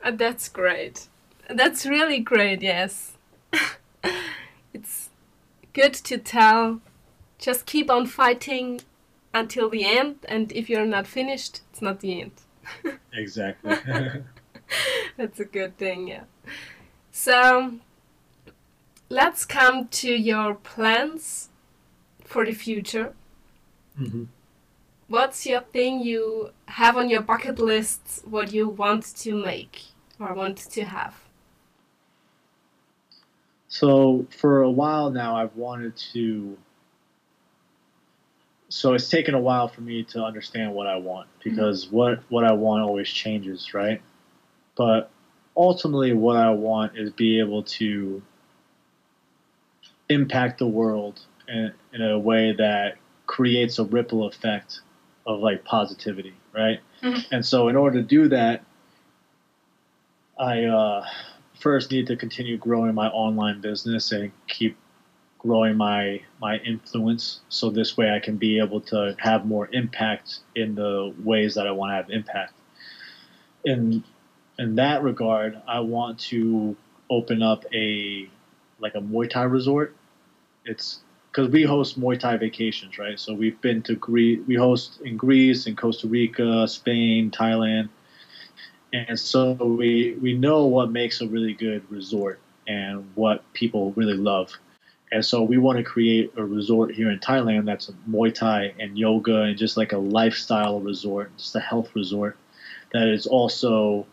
Uh, 0.03 0.11
that's 0.11 0.47
great. 0.47 1.07
That's 1.49 1.85
really 1.85 2.19
great, 2.19 2.61
yes. 2.61 3.13
it's 4.73 5.09
good 5.73 5.93
to 5.93 6.17
tell. 6.17 6.81
Just 7.39 7.65
keep 7.65 7.89
on 7.89 8.05
fighting 8.05 8.81
until 9.33 9.69
the 9.69 9.85
end, 9.85 10.17
and 10.27 10.51
if 10.51 10.69
you're 10.69 10.85
not 10.85 11.07
finished, 11.07 11.61
it's 11.71 11.81
not 11.81 11.99
the 11.99 12.21
end. 12.21 12.31
Exactly. 13.17 13.75
That's 15.17 15.39
a 15.39 15.45
good 15.45 15.77
thing, 15.77 16.07
yeah. 16.07 16.23
So, 17.11 17.79
let's 19.09 19.45
come 19.45 19.87
to 19.87 20.11
your 20.11 20.53
plans 20.55 21.49
for 22.23 22.45
the 22.45 22.53
future. 22.53 23.13
hmm 23.97 24.25
What's 25.09 25.45
your 25.45 25.61
thing 25.61 26.01
you 26.01 26.51
have 26.67 26.97
on 26.97 27.09
your 27.09 27.21
bucket 27.21 27.59
list 27.59 28.23
what 28.25 28.51
you 28.51 28.67
want 28.67 29.03
to 29.17 29.33
make 29.35 29.83
or 30.19 30.33
want 30.33 30.57
to 30.57 30.83
have? 30.83 31.15
So 33.69 34.25
for 34.29 34.61
a 34.61 34.69
while 34.69 35.09
now, 35.09 35.35
I've 35.37 35.55
wanted 35.55 35.95
to. 36.13 36.57
So 38.69 38.93
it's 38.93 39.09
taken 39.09 39.33
a 39.33 39.39
while 39.39 39.67
for 39.67 39.81
me 39.81 40.03
to 40.05 40.23
understand 40.23 40.73
what 40.73 40.87
I 40.87 40.97
want 40.97 41.27
because 41.43 41.85
mm-hmm. 41.85 41.95
what 41.95 42.19
what 42.29 42.43
I 42.43 42.51
want 42.51 42.83
always 42.83 43.09
changes, 43.09 43.73
right? 43.73 44.01
But 44.75 45.09
ultimately, 45.55 46.13
what 46.13 46.37
I 46.37 46.51
want 46.51 46.97
is 46.97 47.11
be 47.11 47.39
able 47.39 47.63
to 47.63 48.21
impact 50.09 50.59
the 50.59 50.67
world 50.67 51.21
in, 51.47 51.73
in 51.93 52.01
a 52.01 52.19
way 52.19 52.53
that 52.53 52.97
creates 53.25 53.79
a 53.79 53.83
ripple 53.83 54.27
effect 54.27 54.81
of 55.25 55.39
like 55.39 55.65
positivity, 55.65 56.33
right? 56.53 56.79
Mm-hmm. 57.01 57.33
And 57.33 57.45
so, 57.45 57.67
in 57.67 57.75
order 57.75 58.01
to 58.01 58.07
do 58.07 58.27
that, 58.29 58.63
I 60.39 60.65
uh, 60.65 61.05
first 61.59 61.91
need 61.91 62.07
to 62.07 62.15
continue 62.15 62.57
growing 62.57 62.93
my 62.93 63.07
online 63.07 63.61
business 63.61 64.11
and 64.11 64.31
keep 64.47 64.77
growing 65.47 65.77
my 65.77 66.21
my 66.41 66.57
influence 66.57 67.39
so 67.49 67.69
this 67.69 67.95
way 67.95 68.11
I 68.11 68.19
can 68.19 68.37
be 68.37 68.59
able 68.59 68.81
to 68.81 69.15
have 69.19 69.45
more 69.45 69.69
impact 69.71 70.39
in 70.55 70.75
the 70.75 71.13
ways 71.23 71.55
that 71.55 71.65
I 71.67 71.71
want 71.71 71.91
to 71.91 71.95
have 71.95 72.09
impact. 72.09 72.53
In 73.63 74.03
in 74.59 74.75
that 74.75 75.03
regard, 75.03 75.61
I 75.67 75.79
want 75.79 76.19
to 76.31 76.75
open 77.09 77.41
up 77.41 77.65
a 77.73 78.29
like 78.79 78.95
a 78.95 78.99
Muay 78.99 79.29
Thai 79.29 79.43
resort. 79.43 79.95
It's 80.65 80.99
because 81.31 81.49
we 81.49 81.63
host 81.63 81.99
Muay 81.99 82.19
Thai 82.19 82.37
vacations, 82.37 82.97
right? 82.97 83.19
So 83.19 83.33
we've 83.33 83.59
been 83.61 83.81
to 83.83 83.95
Greece, 83.95 84.41
we 84.47 84.55
host 84.55 84.99
in 85.01 85.17
Greece, 85.17 85.67
in 85.67 85.75
Costa 85.75 86.07
Rica, 86.07 86.67
Spain, 86.67 87.31
Thailand, 87.31 87.89
and 88.93 89.19
so 89.19 89.53
we 89.53 90.17
we 90.21 90.33
know 90.33 90.65
what 90.65 90.91
makes 90.91 91.21
a 91.21 91.27
really 91.27 91.53
good 91.53 91.89
resort 91.91 92.39
and 92.67 93.09
what 93.15 93.41
people 93.53 93.93
really 93.93 94.17
love. 94.17 94.51
And 95.11 95.25
so 95.25 95.41
we 95.41 95.57
want 95.57 95.77
to 95.77 95.83
create 95.83 96.33
a 96.35 96.43
resort 96.43 96.93
here 96.93 97.09
in 97.09 97.19
Thailand 97.19 97.65
that's 97.65 97.89
Muay 98.09 98.33
Thai 98.33 98.73
and 98.79 98.97
yoga 98.97 99.41
and 99.43 99.57
just 99.57 99.77
like 99.77 99.93
a 99.93 99.97
lifestyle 99.97 100.81
resort, 100.81 101.31
just 101.37 101.55
a 101.55 101.61
health 101.61 101.89
resort 101.95 102.37
that 102.91 103.07
is 103.07 103.25
also 103.25 104.05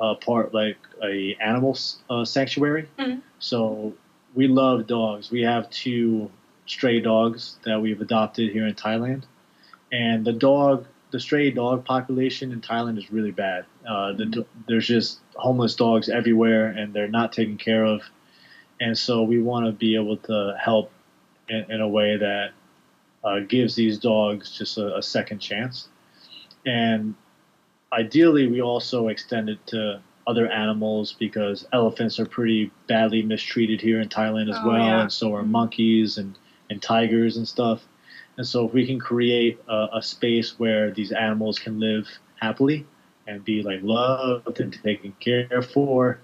uh, 0.00 0.14
part 0.14 0.54
like 0.54 0.78
a 1.02 1.36
animal 1.40 1.76
uh, 2.08 2.24
sanctuary. 2.24 2.88
Mm-hmm. 2.98 3.20
So 3.38 3.94
we 4.34 4.48
love 4.48 4.86
dogs. 4.86 5.30
We 5.30 5.42
have 5.42 5.68
two 5.70 6.30
stray 6.66 7.00
dogs 7.00 7.58
that 7.64 7.80
we've 7.80 8.00
adopted 8.00 8.52
here 8.52 8.66
in 8.66 8.74
Thailand, 8.74 9.24
and 9.90 10.24
the 10.24 10.32
dog 10.32 10.86
the 11.10 11.20
stray 11.20 11.50
dog 11.50 11.84
population 11.84 12.52
in 12.52 12.60
Thailand 12.60 12.98
is 12.98 13.10
really 13.10 13.30
bad. 13.30 13.64
Uh, 13.88 14.12
the, 14.12 14.44
there's 14.68 14.86
just 14.86 15.20
homeless 15.36 15.74
dogs 15.74 16.08
everywhere, 16.08 16.66
and 16.66 16.92
they're 16.92 17.08
not 17.08 17.32
taken 17.32 17.56
care 17.56 17.84
of. 17.84 18.02
And 18.80 18.96
so 18.96 19.22
we 19.22 19.40
want 19.40 19.66
to 19.66 19.72
be 19.72 19.94
able 19.96 20.16
to 20.18 20.56
help 20.60 20.90
in, 21.48 21.70
in 21.70 21.80
a 21.80 21.88
way 21.88 22.16
that 22.16 22.50
uh, 23.24 23.40
gives 23.40 23.74
these 23.74 23.98
dogs 23.98 24.56
just 24.56 24.78
a, 24.78 24.96
a, 24.96 25.02
second 25.02 25.40
chance. 25.40 25.88
And 26.64 27.14
ideally, 27.92 28.46
we 28.46 28.62
also 28.62 29.08
extend 29.08 29.48
it 29.48 29.66
to 29.68 30.00
other 30.26 30.46
animals 30.46 31.16
because 31.18 31.66
elephants 31.72 32.20
are 32.20 32.26
pretty 32.26 32.70
badly 32.86 33.22
mistreated 33.22 33.80
here 33.80 34.00
in 34.00 34.08
Thailand 34.08 34.50
as 34.50 34.56
oh, 34.62 34.68
well, 34.68 34.78
yeah. 34.78 35.00
and 35.02 35.12
so 35.12 35.34
are 35.34 35.42
monkeys 35.42 36.18
and, 36.18 36.38
and 36.70 36.80
tigers 36.80 37.36
and 37.36 37.48
stuff. 37.48 37.82
And 38.36 38.46
so, 38.46 38.66
if 38.66 38.72
we 38.72 38.86
can 38.86 39.00
create 39.00 39.58
a, 39.68 39.88
a 39.94 40.02
space 40.02 40.58
where 40.58 40.92
these 40.92 41.10
animals 41.10 41.58
can 41.58 41.80
live 41.80 42.06
happily 42.40 42.86
and 43.26 43.44
be 43.44 43.62
like 43.62 43.80
loved 43.82 44.60
and 44.60 44.72
taken 44.82 45.12
care 45.18 45.62
for, 45.62 46.20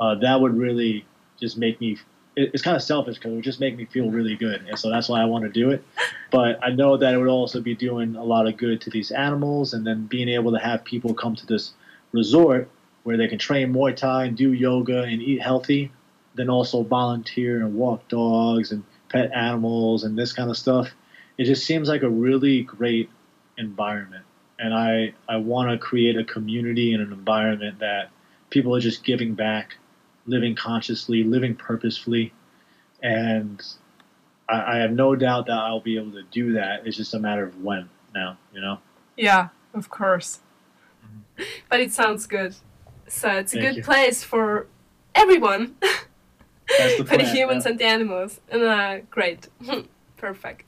uh, 0.00 0.14
that 0.14 0.40
would 0.40 0.56
really 0.56 1.04
just 1.40 1.56
make 1.56 1.80
me 1.80 1.98
it's 2.36 2.62
kind 2.62 2.76
of 2.76 2.82
selfish 2.84 3.16
because 3.16 3.32
it 3.32 3.34
would 3.34 3.44
just 3.44 3.58
make 3.58 3.76
me 3.76 3.84
feel 3.84 4.10
really 4.10 4.36
good, 4.36 4.62
and 4.68 4.78
so 4.78 4.90
that's 4.90 5.08
why 5.08 5.20
I 5.20 5.24
want 5.24 5.44
to 5.44 5.50
do 5.50 5.70
it. 5.70 5.84
But 6.30 6.62
I 6.62 6.70
know 6.70 6.96
that 6.96 7.14
it 7.14 7.16
would 7.16 7.26
also 7.26 7.60
be 7.60 7.74
doing 7.74 8.14
a 8.14 8.22
lot 8.22 8.46
of 8.46 8.56
good 8.56 8.80
to 8.82 8.90
these 8.90 9.10
animals, 9.10 9.74
and 9.74 9.86
then 9.86 10.06
being 10.06 10.28
able 10.28 10.52
to 10.52 10.58
have 10.58 10.84
people 10.84 11.14
come 11.14 11.34
to 11.34 11.46
this 11.46 11.72
resort 12.12 12.68
where 13.02 13.16
they 13.16 13.26
can 13.26 13.38
train 13.38 13.72
Muay 13.72 13.96
Thai 13.96 14.26
and 14.26 14.36
do 14.36 14.52
yoga 14.52 15.02
and 15.02 15.20
eat 15.20 15.40
healthy, 15.40 15.90
then 16.34 16.48
also 16.48 16.82
volunteer 16.84 17.58
and 17.60 17.74
walk 17.74 18.06
dogs 18.08 18.70
and 18.70 18.84
pet 19.08 19.32
animals 19.34 20.04
and 20.04 20.16
this 20.16 20.32
kind 20.32 20.50
of 20.50 20.56
stuff 20.56 20.90
it 21.38 21.44
just 21.44 21.64
seems 21.64 21.88
like 21.88 22.02
a 22.02 22.10
really 22.10 22.62
great 22.62 23.08
environment. 23.56 24.24
And 24.58 24.74
I, 24.74 25.14
I 25.28 25.36
want 25.36 25.70
to 25.70 25.78
create 25.78 26.16
a 26.16 26.24
community 26.24 26.92
and 26.92 27.02
an 27.02 27.12
environment 27.12 27.78
that 27.78 28.10
people 28.50 28.74
are 28.74 28.80
just 28.80 29.04
giving 29.04 29.34
back, 29.34 29.76
living 30.28 30.54
consciously, 30.54 31.24
living 31.24 31.56
purposefully. 31.56 32.32
And 33.02 33.60
I, 34.48 34.76
I 34.76 34.78
have 34.78 34.92
no 34.92 35.16
doubt 35.16 35.46
that 35.46 35.56
I'll 35.56 35.80
be 35.80 35.96
able 35.96 36.12
to 36.12 36.22
do 36.30 36.52
that. 36.52 36.86
It's 36.86 36.96
just 36.96 37.14
a 37.14 37.18
matter 37.18 37.44
of 37.44 37.60
when 37.62 37.88
now, 38.14 38.38
you 38.52 38.60
know? 38.60 38.78
Yeah, 39.16 39.48
of 39.74 39.88
course. 39.88 40.40
Mm-hmm. 41.04 41.44
But 41.68 41.80
it 41.80 41.92
sounds 41.92 42.26
good. 42.26 42.54
So 43.08 43.30
it's 43.30 43.54
a 43.54 43.56
Thank 43.56 43.68
good 43.68 43.76
you. 43.78 43.82
place 43.82 44.22
for 44.22 44.66
everyone. 45.14 45.76
the 46.68 47.04
for 47.08 47.16
the 47.16 47.24
humans 47.24 47.64
yeah. 47.64 47.70
and 47.70 47.80
the 47.80 47.84
animals. 47.84 48.40
And 48.50 48.62
uh, 48.62 48.98
great. 49.10 49.48
Perfect. 50.16 50.64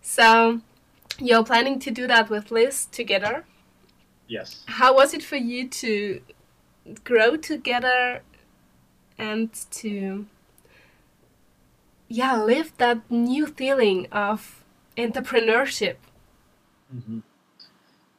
So 0.00 0.60
you're 1.18 1.44
planning 1.44 1.78
to 1.80 1.90
do 1.90 2.06
that 2.06 2.30
with 2.30 2.50
Liz 2.50 2.86
together? 2.86 3.44
Yes. 4.28 4.64
How 4.66 4.94
was 4.94 5.14
it 5.14 5.22
for 5.22 5.36
you 5.36 5.68
to 5.68 6.20
grow 7.04 7.36
together 7.36 8.22
and 9.18 9.52
to 9.70 10.26
yeah, 12.08 12.42
live 12.42 12.72
that 12.78 13.10
new 13.10 13.46
feeling 13.46 14.06
of 14.10 14.64
entrepreneurship? 14.96 15.96
Mm 16.92 17.02
-hmm. 17.06 17.22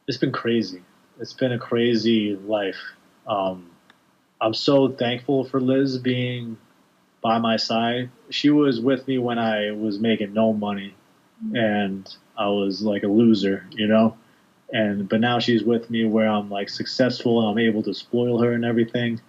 It's 0.08 0.20
been 0.20 0.32
crazy. 0.32 0.82
It's 1.20 1.34
been 1.34 1.52
a 1.52 1.58
crazy 1.58 2.38
life. 2.48 2.82
Um, 3.28 3.70
I'm 4.42 4.54
so 4.54 4.88
thankful 4.88 5.44
for 5.44 5.60
Liz 5.62 5.98
being 5.98 6.58
by 7.22 7.40
my 7.40 7.58
side. 7.58 8.10
She 8.30 8.50
was 8.50 8.80
with 8.80 9.08
me 9.08 9.18
when 9.18 9.38
I 9.38 9.72
was 9.72 10.00
making 10.00 10.34
no 10.34 10.54
money 10.54 10.94
and 11.54 12.18
I 12.38 12.48
was 12.48 12.82
like 12.82 13.04
a 13.04 13.08
loser, 13.08 13.66
you 13.72 13.88
know. 13.88 14.18
And 14.72 15.10
but 15.10 15.20
now 15.20 15.40
she's 15.40 15.64
with 15.64 15.90
me 15.90 16.06
where 16.06 16.28
I'm 16.28 16.50
like 16.50 16.70
successful 16.70 17.40
and 17.40 17.50
I'm 17.52 17.68
able 17.70 17.84
to 17.84 17.94
spoil 17.94 18.42
her 18.44 18.54
and 18.54 18.64
everything. 18.64 19.22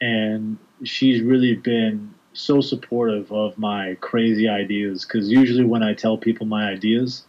And 0.00 0.58
she's 0.84 1.22
really 1.22 1.54
been 1.54 2.14
so 2.32 2.60
supportive 2.60 3.30
of 3.32 3.56
my 3.56 3.96
crazy 4.00 4.48
ideas 4.48 5.04
because 5.04 5.30
usually 5.30 5.64
when 5.64 5.82
I 5.82 5.94
tell 5.94 6.18
people 6.18 6.46
my 6.46 6.68
ideas, 6.68 7.24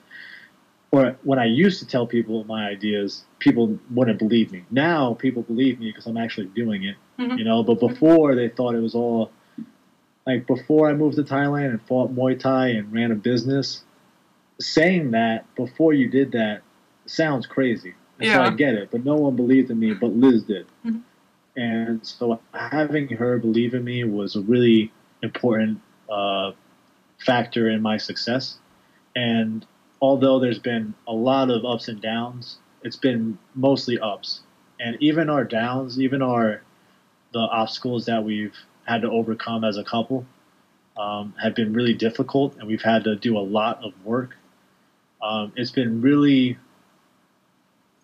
or 0.92 1.16
when 1.24 1.40
I 1.40 1.46
used 1.46 1.80
to 1.80 1.88
tell 1.88 2.08
people 2.08 2.44
my 2.46 2.68
ideas, 2.68 3.26
people 3.40 3.78
wouldn't 3.92 4.20
believe 4.20 4.52
me. 4.52 4.64
Now 4.72 5.14
people 5.14 5.44
believe 5.44 5.80
me 5.80 5.88
because 5.88 6.06
I'm 6.06 6.18
actually 6.18 6.48
doing 6.48 6.84
it, 6.84 6.96
mm-hmm. 7.20 7.38
you 7.38 7.44
know. 7.44 7.64
But 7.64 7.80
before 7.80 8.36
they 8.36 8.50
thought 8.50 8.76
it 8.76 8.82
was 8.82 8.96
all 8.96 9.32
like 10.26 10.48
before 10.48 10.90
I 10.90 10.94
moved 10.94 11.18
to 11.18 11.24
Thailand 11.24 11.70
and 11.70 11.82
fought 11.84 12.16
Muay 12.16 12.40
Thai 12.40 12.70
and 12.70 12.92
ran 12.92 13.12
a 13.12 13.16
business 13.16 13.84
saying 14.60 15.12
that 15.12 15.54
before 15.56 15.94
you 15.94 16.08
did 16.08 16.32
that 16.32 16.62
sounds 17.06 17.46
crazy. 17.46 17.94
Yeah. 18.20 18.36
So 18.36 18.42
I 18.44 18.50
get 18.52 18.76
it, 18.76 18.90
but 18.92 19.04
no 19.04 19.16
one 19.16 19.36
believed 19.36 19.70
in 19.70 19.80
me, 19.80 19.94
but 19.94 20.16
Liz 20.16 20.44
did. 20.44 20.66
Mm-hmm. 20.86 21.00
And 21.56 22.06
so 22.06 22.40
having 22.54 23.08
her 23.10 23.38
believe 23.38 23.74
in 23.74 23.84
me 23.84 24.04
was 24.04 24.36
a 24.36 24.42
really 24.42 24.92
important 25.22 25.82
uh, 26.10 26.52
factor 27.18 27.70
in 27.70 27.82
my 27.82 27.98
success. 27.98 28.58
And 29.16 29.66
although 30.02 30.40
there's 30.40 30.60
been 30.60 30.94
a 31.08 31.14
lot 31.14 31.50
of 31.50 31.66
ups 31.66 31.88
and 31.88 32.02
downs, 32.02 32.58
it's 32.84 32.98
been 32.98 33.38
mostly 33.54 34.00
ups. 34.00 34.42
And 34.80 34.98
even 35.02 35.30
our 35.30 35.44
downs, 35.44 36.00
even 36.00 36.22
our 36.22 36.62
the 37.32 37.40
obstacles 37.40 38.06
that 38.06 38.24
we've 38.24 38.56
had 38.86 39.02
to 39.02 39.10
overcome 39.10 39.64
as 39.64 39.78
a 39.78 39.84
couple 39.84 40.26
um, 40.96 41.34
have 41.42 41.56
been 41.56 41.74
really 41.74 41.94
difficult, 41.94 42.56
and 42.58 42.68
we've 42.68 42.82
had 42.82 43.04
to 43.06 43.16
do 43.16 43.38
a 43.38 43.40
lot 43.40 43.84
of 43.84 43.94
work 44.06 44.36
um, 45.26 45.54
it's 45.56 45.72
been 45.72 46.02
really 46.02 46.58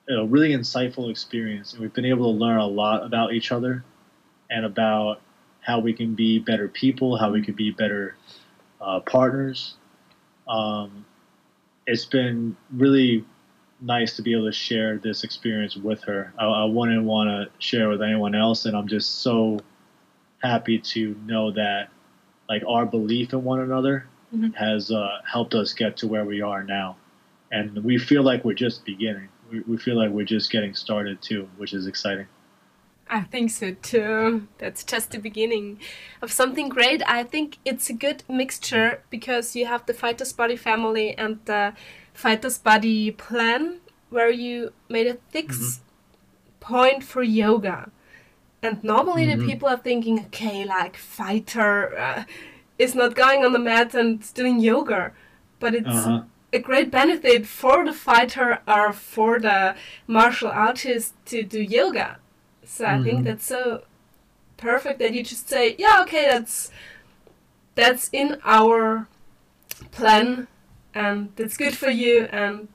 a 0.09 0.25
really 0.25 0.49
insightful 0.49 1.09
experience, 1.09 1.73
and 1.73 1.81
we've 1.81 1.93
been 1.93 2.05
able 2.05 2.31
to 2.31 2.37
learn 2.37 2.59
a 2.59 2.67
lot 2.67 3.05
about 3.05 3.33
each 3.33 3.51
other 3.51 3.83
and 4.49 4.65
about 4.65 5.21
how 5.61 5.79
we 5.79 5.93
can 5.93 6.15
be 6.15 6.39
better 6.39 6.67
people, 6.67 7.17
how 7.17 7.31
we 7.31 7.41
can 7.41 7.53
be 7.53 7.71
better 7.71 8.15
uh, 8.81 8.99
partners. 9.01 9.75
Um, 10.47 11.05
it's 11.85 12.05
been 12.05 12.57
really 12.73 13.25
nice 13.79 14.15
to 14.15 14.21
be 14.21 14.33
able 14.33 14.45
to 14.45 14.51
share 14.51 14.97
this 14.97 15.23
experience 15.23 15.75
with 15.75 16.03
her. 16.03 16.33
I, 16.37 16.45
I 16.45 16.65
wouldn't 16.65 17.03
want 17.03 17.29
to 17.29 17.65
share 17.65 17.89
with 17.89 18.01
anyone 18.01 18.35
else, 18.35 18.65
and 18.65 18.75
I'm 18.75 18.87
just 18.87 19.21
so 19.21 19.59
happy 20.43 20.79
to 20.79 21.15
know 21.25 21.51
that 21.51 21.89
like 22.49 22.63
our 22.67 22.85
belief 22.85 23.33
in 23.33 23.43
one 23.43 23.59
another 23.59 24.07
mm-hmm. 24.33 24.51
has 24.53 24.91
uh, 24.91 25.19
helped 25.31 25.53
us 25.53 25.73
get 25.73 25.97
to 25.97 26.07
where 26.07 26.25
we 26.25 26.41
are 26.41 26.63
now 26.63 26.97
and 27.51 27.83
we 27.83 27.97
feel 27.97 28.23
like 28.23 28.43
we're 28.45 28.53
just 28.53 28.85
beginning. 28.85 29.27
We, 29.51 29.59
we 29.61 29.77
feel 29.77 29.95
like 29.95 30.09
we're 30.09 30.25
just 30.25 30.51
getting 30.51 30.73
started 30.73 31.21
too, 31.21 31.49
which 31.57 31.73
is 31.73 31.87
exciting. 31.87 32.27
I 33.09 33.21
think 33.21 33.51
so 33.51 33.73
too. 33.81 34.47
That's 34.57 34.85
just 34.85 35.11
the 35.11 35.19
beginning 35.19 35.79
of 36.21 36.31
something 36.31 36.69
great. 36.69 37.03
I 37.05 37.23
think 37.23 37.57
it's 37.65 37.89
a 37.89 37.93
good 37.93 38.23
mixture 38.29 39.03
because 39.09 39.53
you 39.55 39.65
have 39.65 39.85
the 39.85 39.93
Fighters 39.93 40.31
Body 40.31 40.55
family 40.55 41.17
and 41.17 41.39
the 41.43 41.73
Fighters 42.13 42.57
Body 42.57 43.11
plan 43.11 43.81
where 44.09 44.29
you 44.29 44.71
made 44.87 45.07
a 45.07 45.15
fixed 45.29 45.81
mm-hmm. 45.81 46.59
point 46.61 47.03
for 47.03 47.21
yoga. 47.21 47.91
And 48.63 48.81
normally 48.83 49.25
mm-hmm. 49.25 49.41
the 49.41 49.45
people 49.45 49.67
are 49.67 49.77
thinking, 49.77 50.19
okay, 50.27 50.63
like 50.63 50.95
fighter 50.95 51.97
uh, 51.97 52.23
is 52.79 52.95
not 52.95 53.15
going 53.15 53.43
on 53.43 53.51
the 53.51 53.59
mat 53.59 53.93
and 53.93 54.33
doing 54.33 54.59
yoga, 54.59 55.11
but 55.59 55.75
it's 55.75 55.87
uh-huh. 55.87 56.23
A 56.53 56.59
great 56.59 56.91
benefit 56.91 57.45
for 57.45 57.85
the 57.85 57.93
fighter 57.93 58.59
or 58.67 58.91
for 58.91 59.39
the 59.39 59.75
martial 60.07 60.49
artist 60.49 61.13
to 61.25 61.43
do 61.43 61.61
yoga. 61.61 62.17
So 62.65 62.85
mm-hmm. 62.85 62.93
I 62.93 63.03
think 63.03 63.15
mm-hmm. 63.15 63.23
that's 63.25 63.45
so 63.45 63.83
perfect 64.57 64.99
that 64.99 65.13
you 65.13 65.23
just 65.23 65.49
say, 65.49 65.75
yeah, 65.77 66.01
okay, 66.03 66.27
that's 66.29 66.71
that's 67.75 68.09
in 68.11 68.37
our 68.43 69.07
plan 69.91 70.47
and 70.93 71.29
that's 71.35 71.57
good 71.57 71.75
for 71.75 71.89
you 71.89 72.27
and 72.31 72.67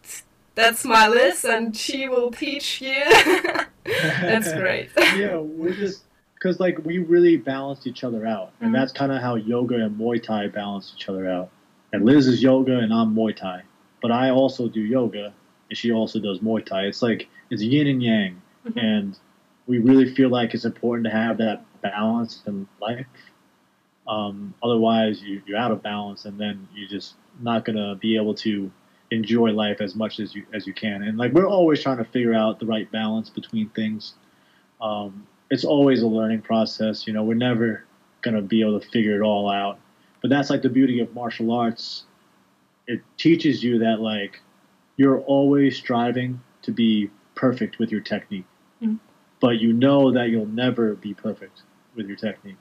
that's 0.55 0.85
my 0.85 1.07
list 1.07 1.45
and 1.45 1.77
she 1.77 2.09
will 2.09 2.31
teach 2.31 2.81
you 2.81 3.05
that's 3.85 4.53
great 4.55 4.89
yeah 5.17 5.37
we're 5.37 5.75
just 5.75 6.05
because 6.35 6.59
like 6.59 6.79
we 6.85 6.99
really 6.99 7.37
balance 7.37 7.87
each 7.87 8.05
other 8.05 8.27
out 8.27 8.53
and 8.61 8.69
mm-hmm. 8.69 8.81
that's 8.81 8.93
kind 8.93 9.12
of 9.12 9.21
how 9.21 9.35
yoga 9.35 9.77
and 9.77 9.99
muay 9.99 10.23
thai 10.23 10.49
balance 10.49 10.95
each 10.97 11.09
other 11.09 11.29
out 11.29 11.51
and 11.97 12.05
liz 12.05 12.27
is 12.27 12.43
yoga 12.43 12.79
and 12.79 12.93
i'm 12.93 13.15
muay 13.15 13.35
thai 13.35 13.63
but 14.01 14.11
i 14.13 14.31
also 14.31 14.69
do 14.69 14.81
yoga 14.81 15.33
and 15.69 15.79
she 15.79 15.93
also 15.93 16.21
does 16.21 16.39
muay 16.41 16.65
thai 16.65 16.83
it's 16.83 17.03
like 17.03 17.29
it's 17.51 17.63
yin 17.63 17.87
and 17.87 18.03
yang 18.03 18.41
mm-hmm. 18.67 18.79
and 18.79 19.19
we 19.67 19.79
really 19.79 20.15
feel 20.15 20.29
like 20.29 20.55
it's 20.55 20.65
important 20.65 21.05
to 21.05 21.11
have 21.11 21.39
that 21.39 21.65
balance 21.83 22.43
in 22.47 22.69
life 22.81 23.07
um, 24.09 24.55
otherwise 24.63 25.21
you, 25.23 25.43
you're 25.47 25.59
out 25.59 25.73
of 25.73 25.83
balance 25.83 26.27
and 26.27 26.39
then 26.39 26.69
you're 26.75 26.89
just 26.89 27.15
not 27.41 27.65
going 27.65 27.77
to 27.77 27.97
be 27.97 28.17
able 28.17 28.35
to 28.35 28.71
enjoy 29.11 29.51
life 29.51 29.81
as 29.81 29.95
much 29.95 30.21
as 30.21 30.35
you 30.35 30.45
as 30.53 30.67
you 30.67 30.75
can. 30.75 31.03
And 31.03 31.19
like 31.19 31.33
we're 31.33 31.49
always 31.49 31.83
trying 31.83 31.99
to 31.99 32.05
figure 32.05 32.35
out 32.35 32.61
the 32.61 32.67
right 32.67 32.91
balance 32.91 33.31
between 33.31 33.69
things. 33.71 34.15
Um, 34.81 35.27
it's 35.51 35.65
always 35.65 36.03
a 36.03 36.07
learning 36.07 36.43
process. 36.43 37.07
You 37.07 37.13
know, 37.13 37.23
we're 37.23 37.35
never 37.35 37.85
gonna 38.23 38.43
be 38.43 38.61
able 38.61 38.81
to 38.81 38.89
figure 38.89 39.21
it 39.21 39.25
all 39.25 39.51
out. 39.51 39.79
But 40.21 40.31
that's 40.31 40.51
like 40.51 40.63
the 40.63 40.69
beauty 40.69 41.01
of 41.01 41.15
martial 41.15 41.53
arts. 41.53 42.05
It 42.87 43.03
teaches 43.17 43.63
you 43.63 43.79
that 43.81 44.01
like 44.01 44.41
you're 44.97 45.21
always 45.21 45.77
striving 45.77 46.41
to 46.63 46.73
be 46.73 47.11
perfect 47.35 47.79
with 47.79 47.91
your 47.91 48.01
technique. 48.01 48.47
Mm-hmm. 48.83 48.97
But 49.41 49.59
you 49.61 49.73
know 49.73 50.13
that 50.13 50.31
you'll 50.31 50.47
never 50.47 50.95
be 50.95 51.15
perfect 51.15 51.63
with 51.95 52.07
your 52.07 52.17
technique. 52.17 52.57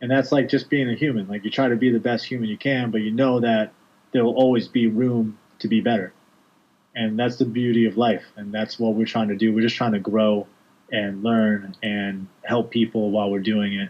And 0.00 0.10
that's 0.10 0.32
like 0.32 0.48
just 0.48 0.68
being 0.70 0.88
a 0.88 0.94
human. 0.94 1.28
Like 1.28 1.44
you 1.44 1.50
try 1.50 1.68
to 1.68 1.76
be 1.76 1.90
the 1.90 2.00
best 2.00 2.24
human 2.24 2.48
you 2.48 2.58
can, 2.58 2.90
but 2.90 3.00
you 3.00 3.10
know 3.10 3.40
that 3.40 3.72
there 4.12 4.24
will 4.24 4.36
always 4.36 4.68
be 4.68 4.86
room 4.86 5.38
to 5.60 5.68
be 5.68 5.80
better. 5.80 6.12
And 6.94 7.18
that's 7.18 7.36
the 7.36 7.44
beauty 7.44 7.86
of 7.86 7.96
life. 7.96 8.24
And 8.36 8.52
that's 8.52 8.78
what 8.78 8.94
we're 8.94 9.06
trying 9.06 9.28
to 9.28 9.36
do. 9.36 9.52
We're 9.52 9.62
just 9.62 9.76
trying 9.76 9.92
to 9.92 9.98
grow 9.98 10.46
and 10.92 11.24
learn 11.24 11.74
and 11.82 12.28
help 12.44 12.70
people 12.70 13.10
while 13.10 13.30
we're 13.30 13.40
doing 13.40 13.74
it. 13.74 13.88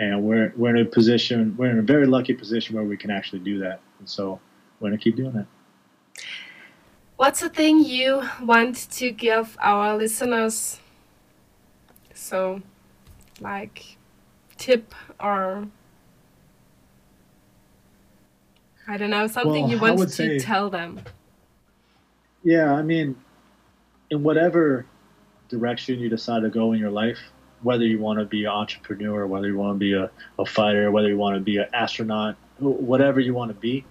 And 0.00 0.24
we're, 0.24 0.52
we're 0.56 0.74
in 0.74 0.82
a 0.82 0.88
position, 0.88 1.54
we're 1.56 1.70
in 1.70 1.78
a 1.78 1.82
very 1.82 2.06
lucky 2.06 2.32
position 2.32 2.74
where 2.74 2.84
we 2.84 2.96
can 2.96 3.10
actually 3.10 3.40
do 3.40 3.58
that. 3.58 3.80
And 3.98 4.08
so 4.08 4.40
we're 4.80 4.88
going 4.88 4.98
to 4.98 5.04
keep 5.04 5.14
doing 5.14 5.32
that. 5.32 5.46
What's 7.16 7.40
the 7.40 7.50
thing 7.50 7.84
you 7.84 8.22
want 8.42 8.90
to 8.92 9.10
give 9.12 9.56
our 9.60 9.96
listeners? 9.96 10.80
So, 12.14 12.62
like, 13.40 13.98
tip 14.56 14.94
or 15.20 15.68
I 18.88 18.96
don't 18.96 19.10
know, 19.10 19.26
something 19.26 19.64
well, 19.64 19.70
you 19.70 19.78
want 19.78 20.00
to 20.00 20.08
say, 20.08 20.38
tell 20.38 20.68
them. 20.68 21.00
Yeah, 22.42 22.72
I 22.72 22.82
mean, 22.82 23.14
in 24.10 24.22
whatever 24.22 24.86
direction 25.48 26.00
you 26.00 26.08
decide 26.08 26.42
to 26.42 26.48
go 26.48 26.72
in 26.72 26.80
your 26.80 26.90
life, 26.90 27.18
whether 27.62 27.84
you 27.84 27.98
want 27.98 28.18
to 28.18 28.24
be 28.24 28.44
an 28.44 28.50
entrepreneur, 28.50 29.26
whether 29.26 29.46
you 29.46 29.56
want 29.56 29.74
to 29.74 29.78
be 29.78 29.94
a, 29.94 30.10
a 30.38 30.46
fighter, 30.46 30.90
whether 30.90 31.08
you 31.08 31.16
want 31.16 31.36
to 31.36 31.40
be 31.40 31.58
an 31.58 31.66
astronaut, 31.72 32.36
whatever 32.58 33.20
you 33.20 33.34
want 33.34 33.50
to 33.50 33.58
be, 33.58 33.84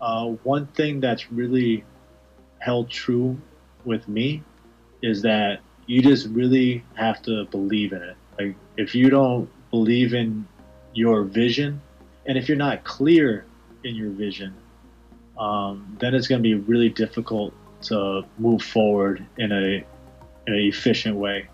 uh, 0.00 0.26
one 0.42 0.66
thing 0.68 1.00
that's 1.00 1.30
really 1.32 1.84
held 2.58 2.90
true 2.90 3.36
with 3.84 4.06
me 4.08 4.42
is 5.02 5.22
that 5.22 5.60
you 5.86 6.00
just 6.00 6.28
really 6.28 6.84
have 6.94 7.22
to 7.22 7.44
believe 7.46 7.92
in 7.92 8.02
it. 8.02 8.16
Like, 8.38 8.56
if 8.76 8.94
you 8.94 9.10
don't 9.10 9.48
believe 9.70 10.14
in 10.14 10.46
your 10.94 11.24
vision, 11.24 11.80
and 12.26 12.38
if 12.38 12.48
you're 12.48 12.58
not 12.58 12.84
clear 12.84 13.44
in 13.84 13.96
your 13.96 14.10
vision, 14.10 14.54
um, 15.38 15.96
then 16.00 16.14
it's 16.14 16.28
going 16.28 16.40
to 16.40 16.42
be 16.42 16.54
really 16.54 16.88
difficult 16.88 17.52
to 17.82 18.22
move 18.38 18.62
forward 18.62 19.26
in 19.38 19.50
a 19.50 19.84
in 20.46 20.54
an 20.54 20.60
efficient 20.60 21.16
way. 21.16 21.48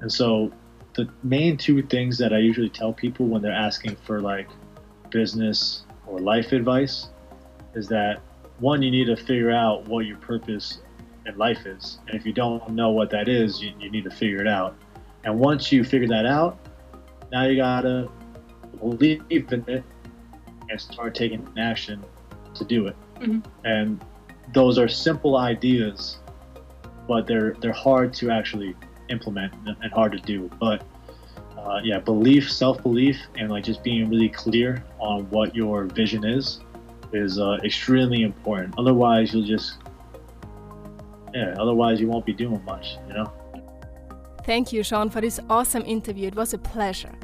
And 0.00 0.12
so, 0.12 0.52
the 0.98 1.08
main 1.22 1.56
two 1.56 1.80
things 1.80 2.18
that 2.18 2.32
I 2.32 2.38
usually 2.38 2.68
tell 2.68 2.92
people 2.92 3.26
when 3.26 3.40
they're 3.40 3.52
asking 3.52 3.94
for 4.04 4.20
like 4.20 4.48
business 5.10 5.84
or 6.08 6.18
life 6.18 6.50
advice 6.50 7.10
is 7.74 7.86
that 7.88 8.20
one, 8.58 8.82
you 8.82 8.90
need 8.90 9.04
to 9.04 9.16
figure 9.16 9.52
out 9.52 9.86
what 9.86 10.06
your 10.06 10.16
purpose 10.16 10.80
in 11.24 11.38
life 11.38 11.66
is, 11.66 12.00
and 12.08 12.16
if 12.16 12.26
you 12.26 12.32
don't 12.32 12.68
know 12.70 12.90
what 12.90 13.10
that 13.10 13.28
is, 13.28 13.62
you, 13.62 13.72
you 13.78 13.90
need 13.92 14.02
to 14.04 14.10
figure 14.10 14.40
it 14.40 14.48
out. 14.48 14.76
And 15.22 15.38
once 15.38 15.70
you 15.70 15.84
figure 15.84 16.08
that 16.08 16.26
out, 16.26 16.58
now 17.30 17.44
you 17.46 17.54
gotta 17.54 18.08
believe 18.80 19.22
in 19.30 19.64
it 19.68 19.84
and 20.68 20.80
start 20.80 21.14
taking 21.14 21.46
action 21.56 22.04
to 22.54 22.64
do 22.64 22.88
it. 22.88 22.96
Mm-hmm. 23.20 23.38
And 23.64 24.04
those 24.52 24.78
are 24.78 24.88
simple 24.88 25.36
ideas, 25.36 26.18
but 27.06 27.28
they're 27.28 27.52
they're 27.60 27.72
hard 27.72 28.12
to 28.14 28.30
actually 28.30 28.74
implement 29.08 29.52
and 29.66 29.92
hard 29.92 30.12
to 30.12 30.18
do. 30.18 30.50
But 30.60 30.82
uh, 31.56 31.80
yeah, 31.82 31.98
belief, 31.98 32.50
self 32.50 32.82
belief, 32.82 33.16
and 33.36 33.50
like 33.50 33.64
just 33.64 33.82
being 33.82 34.08
really 34.08 34.28
clear 34.28 34.84
on 34.98 35.28
what 35.30 35.54
your 35.54 35.84
vision 35.84 36.24
is 36.24 36.60
is 37.12 37.38
uh, 37.38 37.58
extremely 37.64 38.22
important. 38.22 38.74
Otherwise, 38.78 39.32
you'll 39.32 39.46
just 39.46 39.78
yeah. 41.34 41.54
Otherwise, 41.58 42.00
you 42.00 42.08
won't 42.08 42.26
be 42.26 42.32
doing 42.32 42.62
much. 42.64 42.96
You 43.08 43.14
know. 43.14 43.32
Thank 44.44 44.72
you, 44.72 44.82
Sean, 44.82 45.10
for 45.10 45.20
this 45.20 45.40
awesome 45.50 45.82
interview. 45.84 46.28
It 46.28 46.34
was 46.34 46.54
a 46.54 46.58
pleasure. 46.58 47.14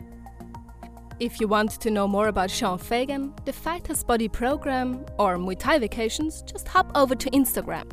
If 1.20 1.40
you 1.40 1.49
want 1.49 1.70
to 1.81 1.90
know 1.90 2.09
more 2.09 2.29
about 2.29 2.51
Sean 2.51 2.77
Fagan, 2.77 3.33
the 3.44 3.53
Fighter's 3.53 4.03
Body 4.03 4.29
program, 4.29 5.07
or 5.18 5.37
Muay 5.37 5.59
Thai 5.59 5.79
vacations, 5.79 6.42
just 6.42 6.66
hop 6.68 6.90
over 6.94 7.14
to 7.14 7.31
Instagram. 7.31 7.90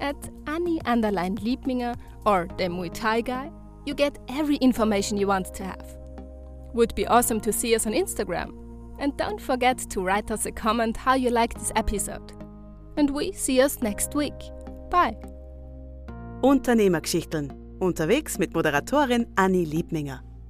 At 0.00 0.16
Annie 0.46 0.80
underline 0.84 1.36
Liebminger 1.36 1.96
or 2.26 2.48
the 2.56 2.64
Muay 2.64 2.92
Thai 2.92 3.20
guy, 3.20 3.50
you 3.86 3.94
get 3.94 4.18
every 4.28 4.56
information 4.56 5.16
you 5.18 5.26
want 5.26 5.54
to 5.54 5.64
have. 5.64 5.96
Would 6.72 6.94
be 6.94 7.06
awesome 7.06 7.40
to 7.40 7.52
see 7.52 7.74
us 7.74 7.86
on 7.86 7.92
Instagram. 7.92 8.52
And 8.98 9.16
don't 9.16 9.40
forget 9.40 9.78
to 9.90 10.00
write 10.00 10.30
us 10.30 10.46
a 10.46 10.52
comment 10.52 10.96
how 10.96 11.14
you 11.14 11.30
like 11.30 11.54
this 11.54 11.72
episode. 11.76 12.32
And 12.96 13.10
we 13.10 13.32
see 13.32 13.60
us 13.60 13.82
next 13.82 14.14
week. 14.14 14.34
Bye. 14.90 15.16
Unternehmergeschichten. 16.42 17.52
Unterwegs 17.78 18.38
mit 18.38 18.54
Moderatorin 18.54 19.26
Annie 19.36 19.66
Liebminger. 19.66 20.23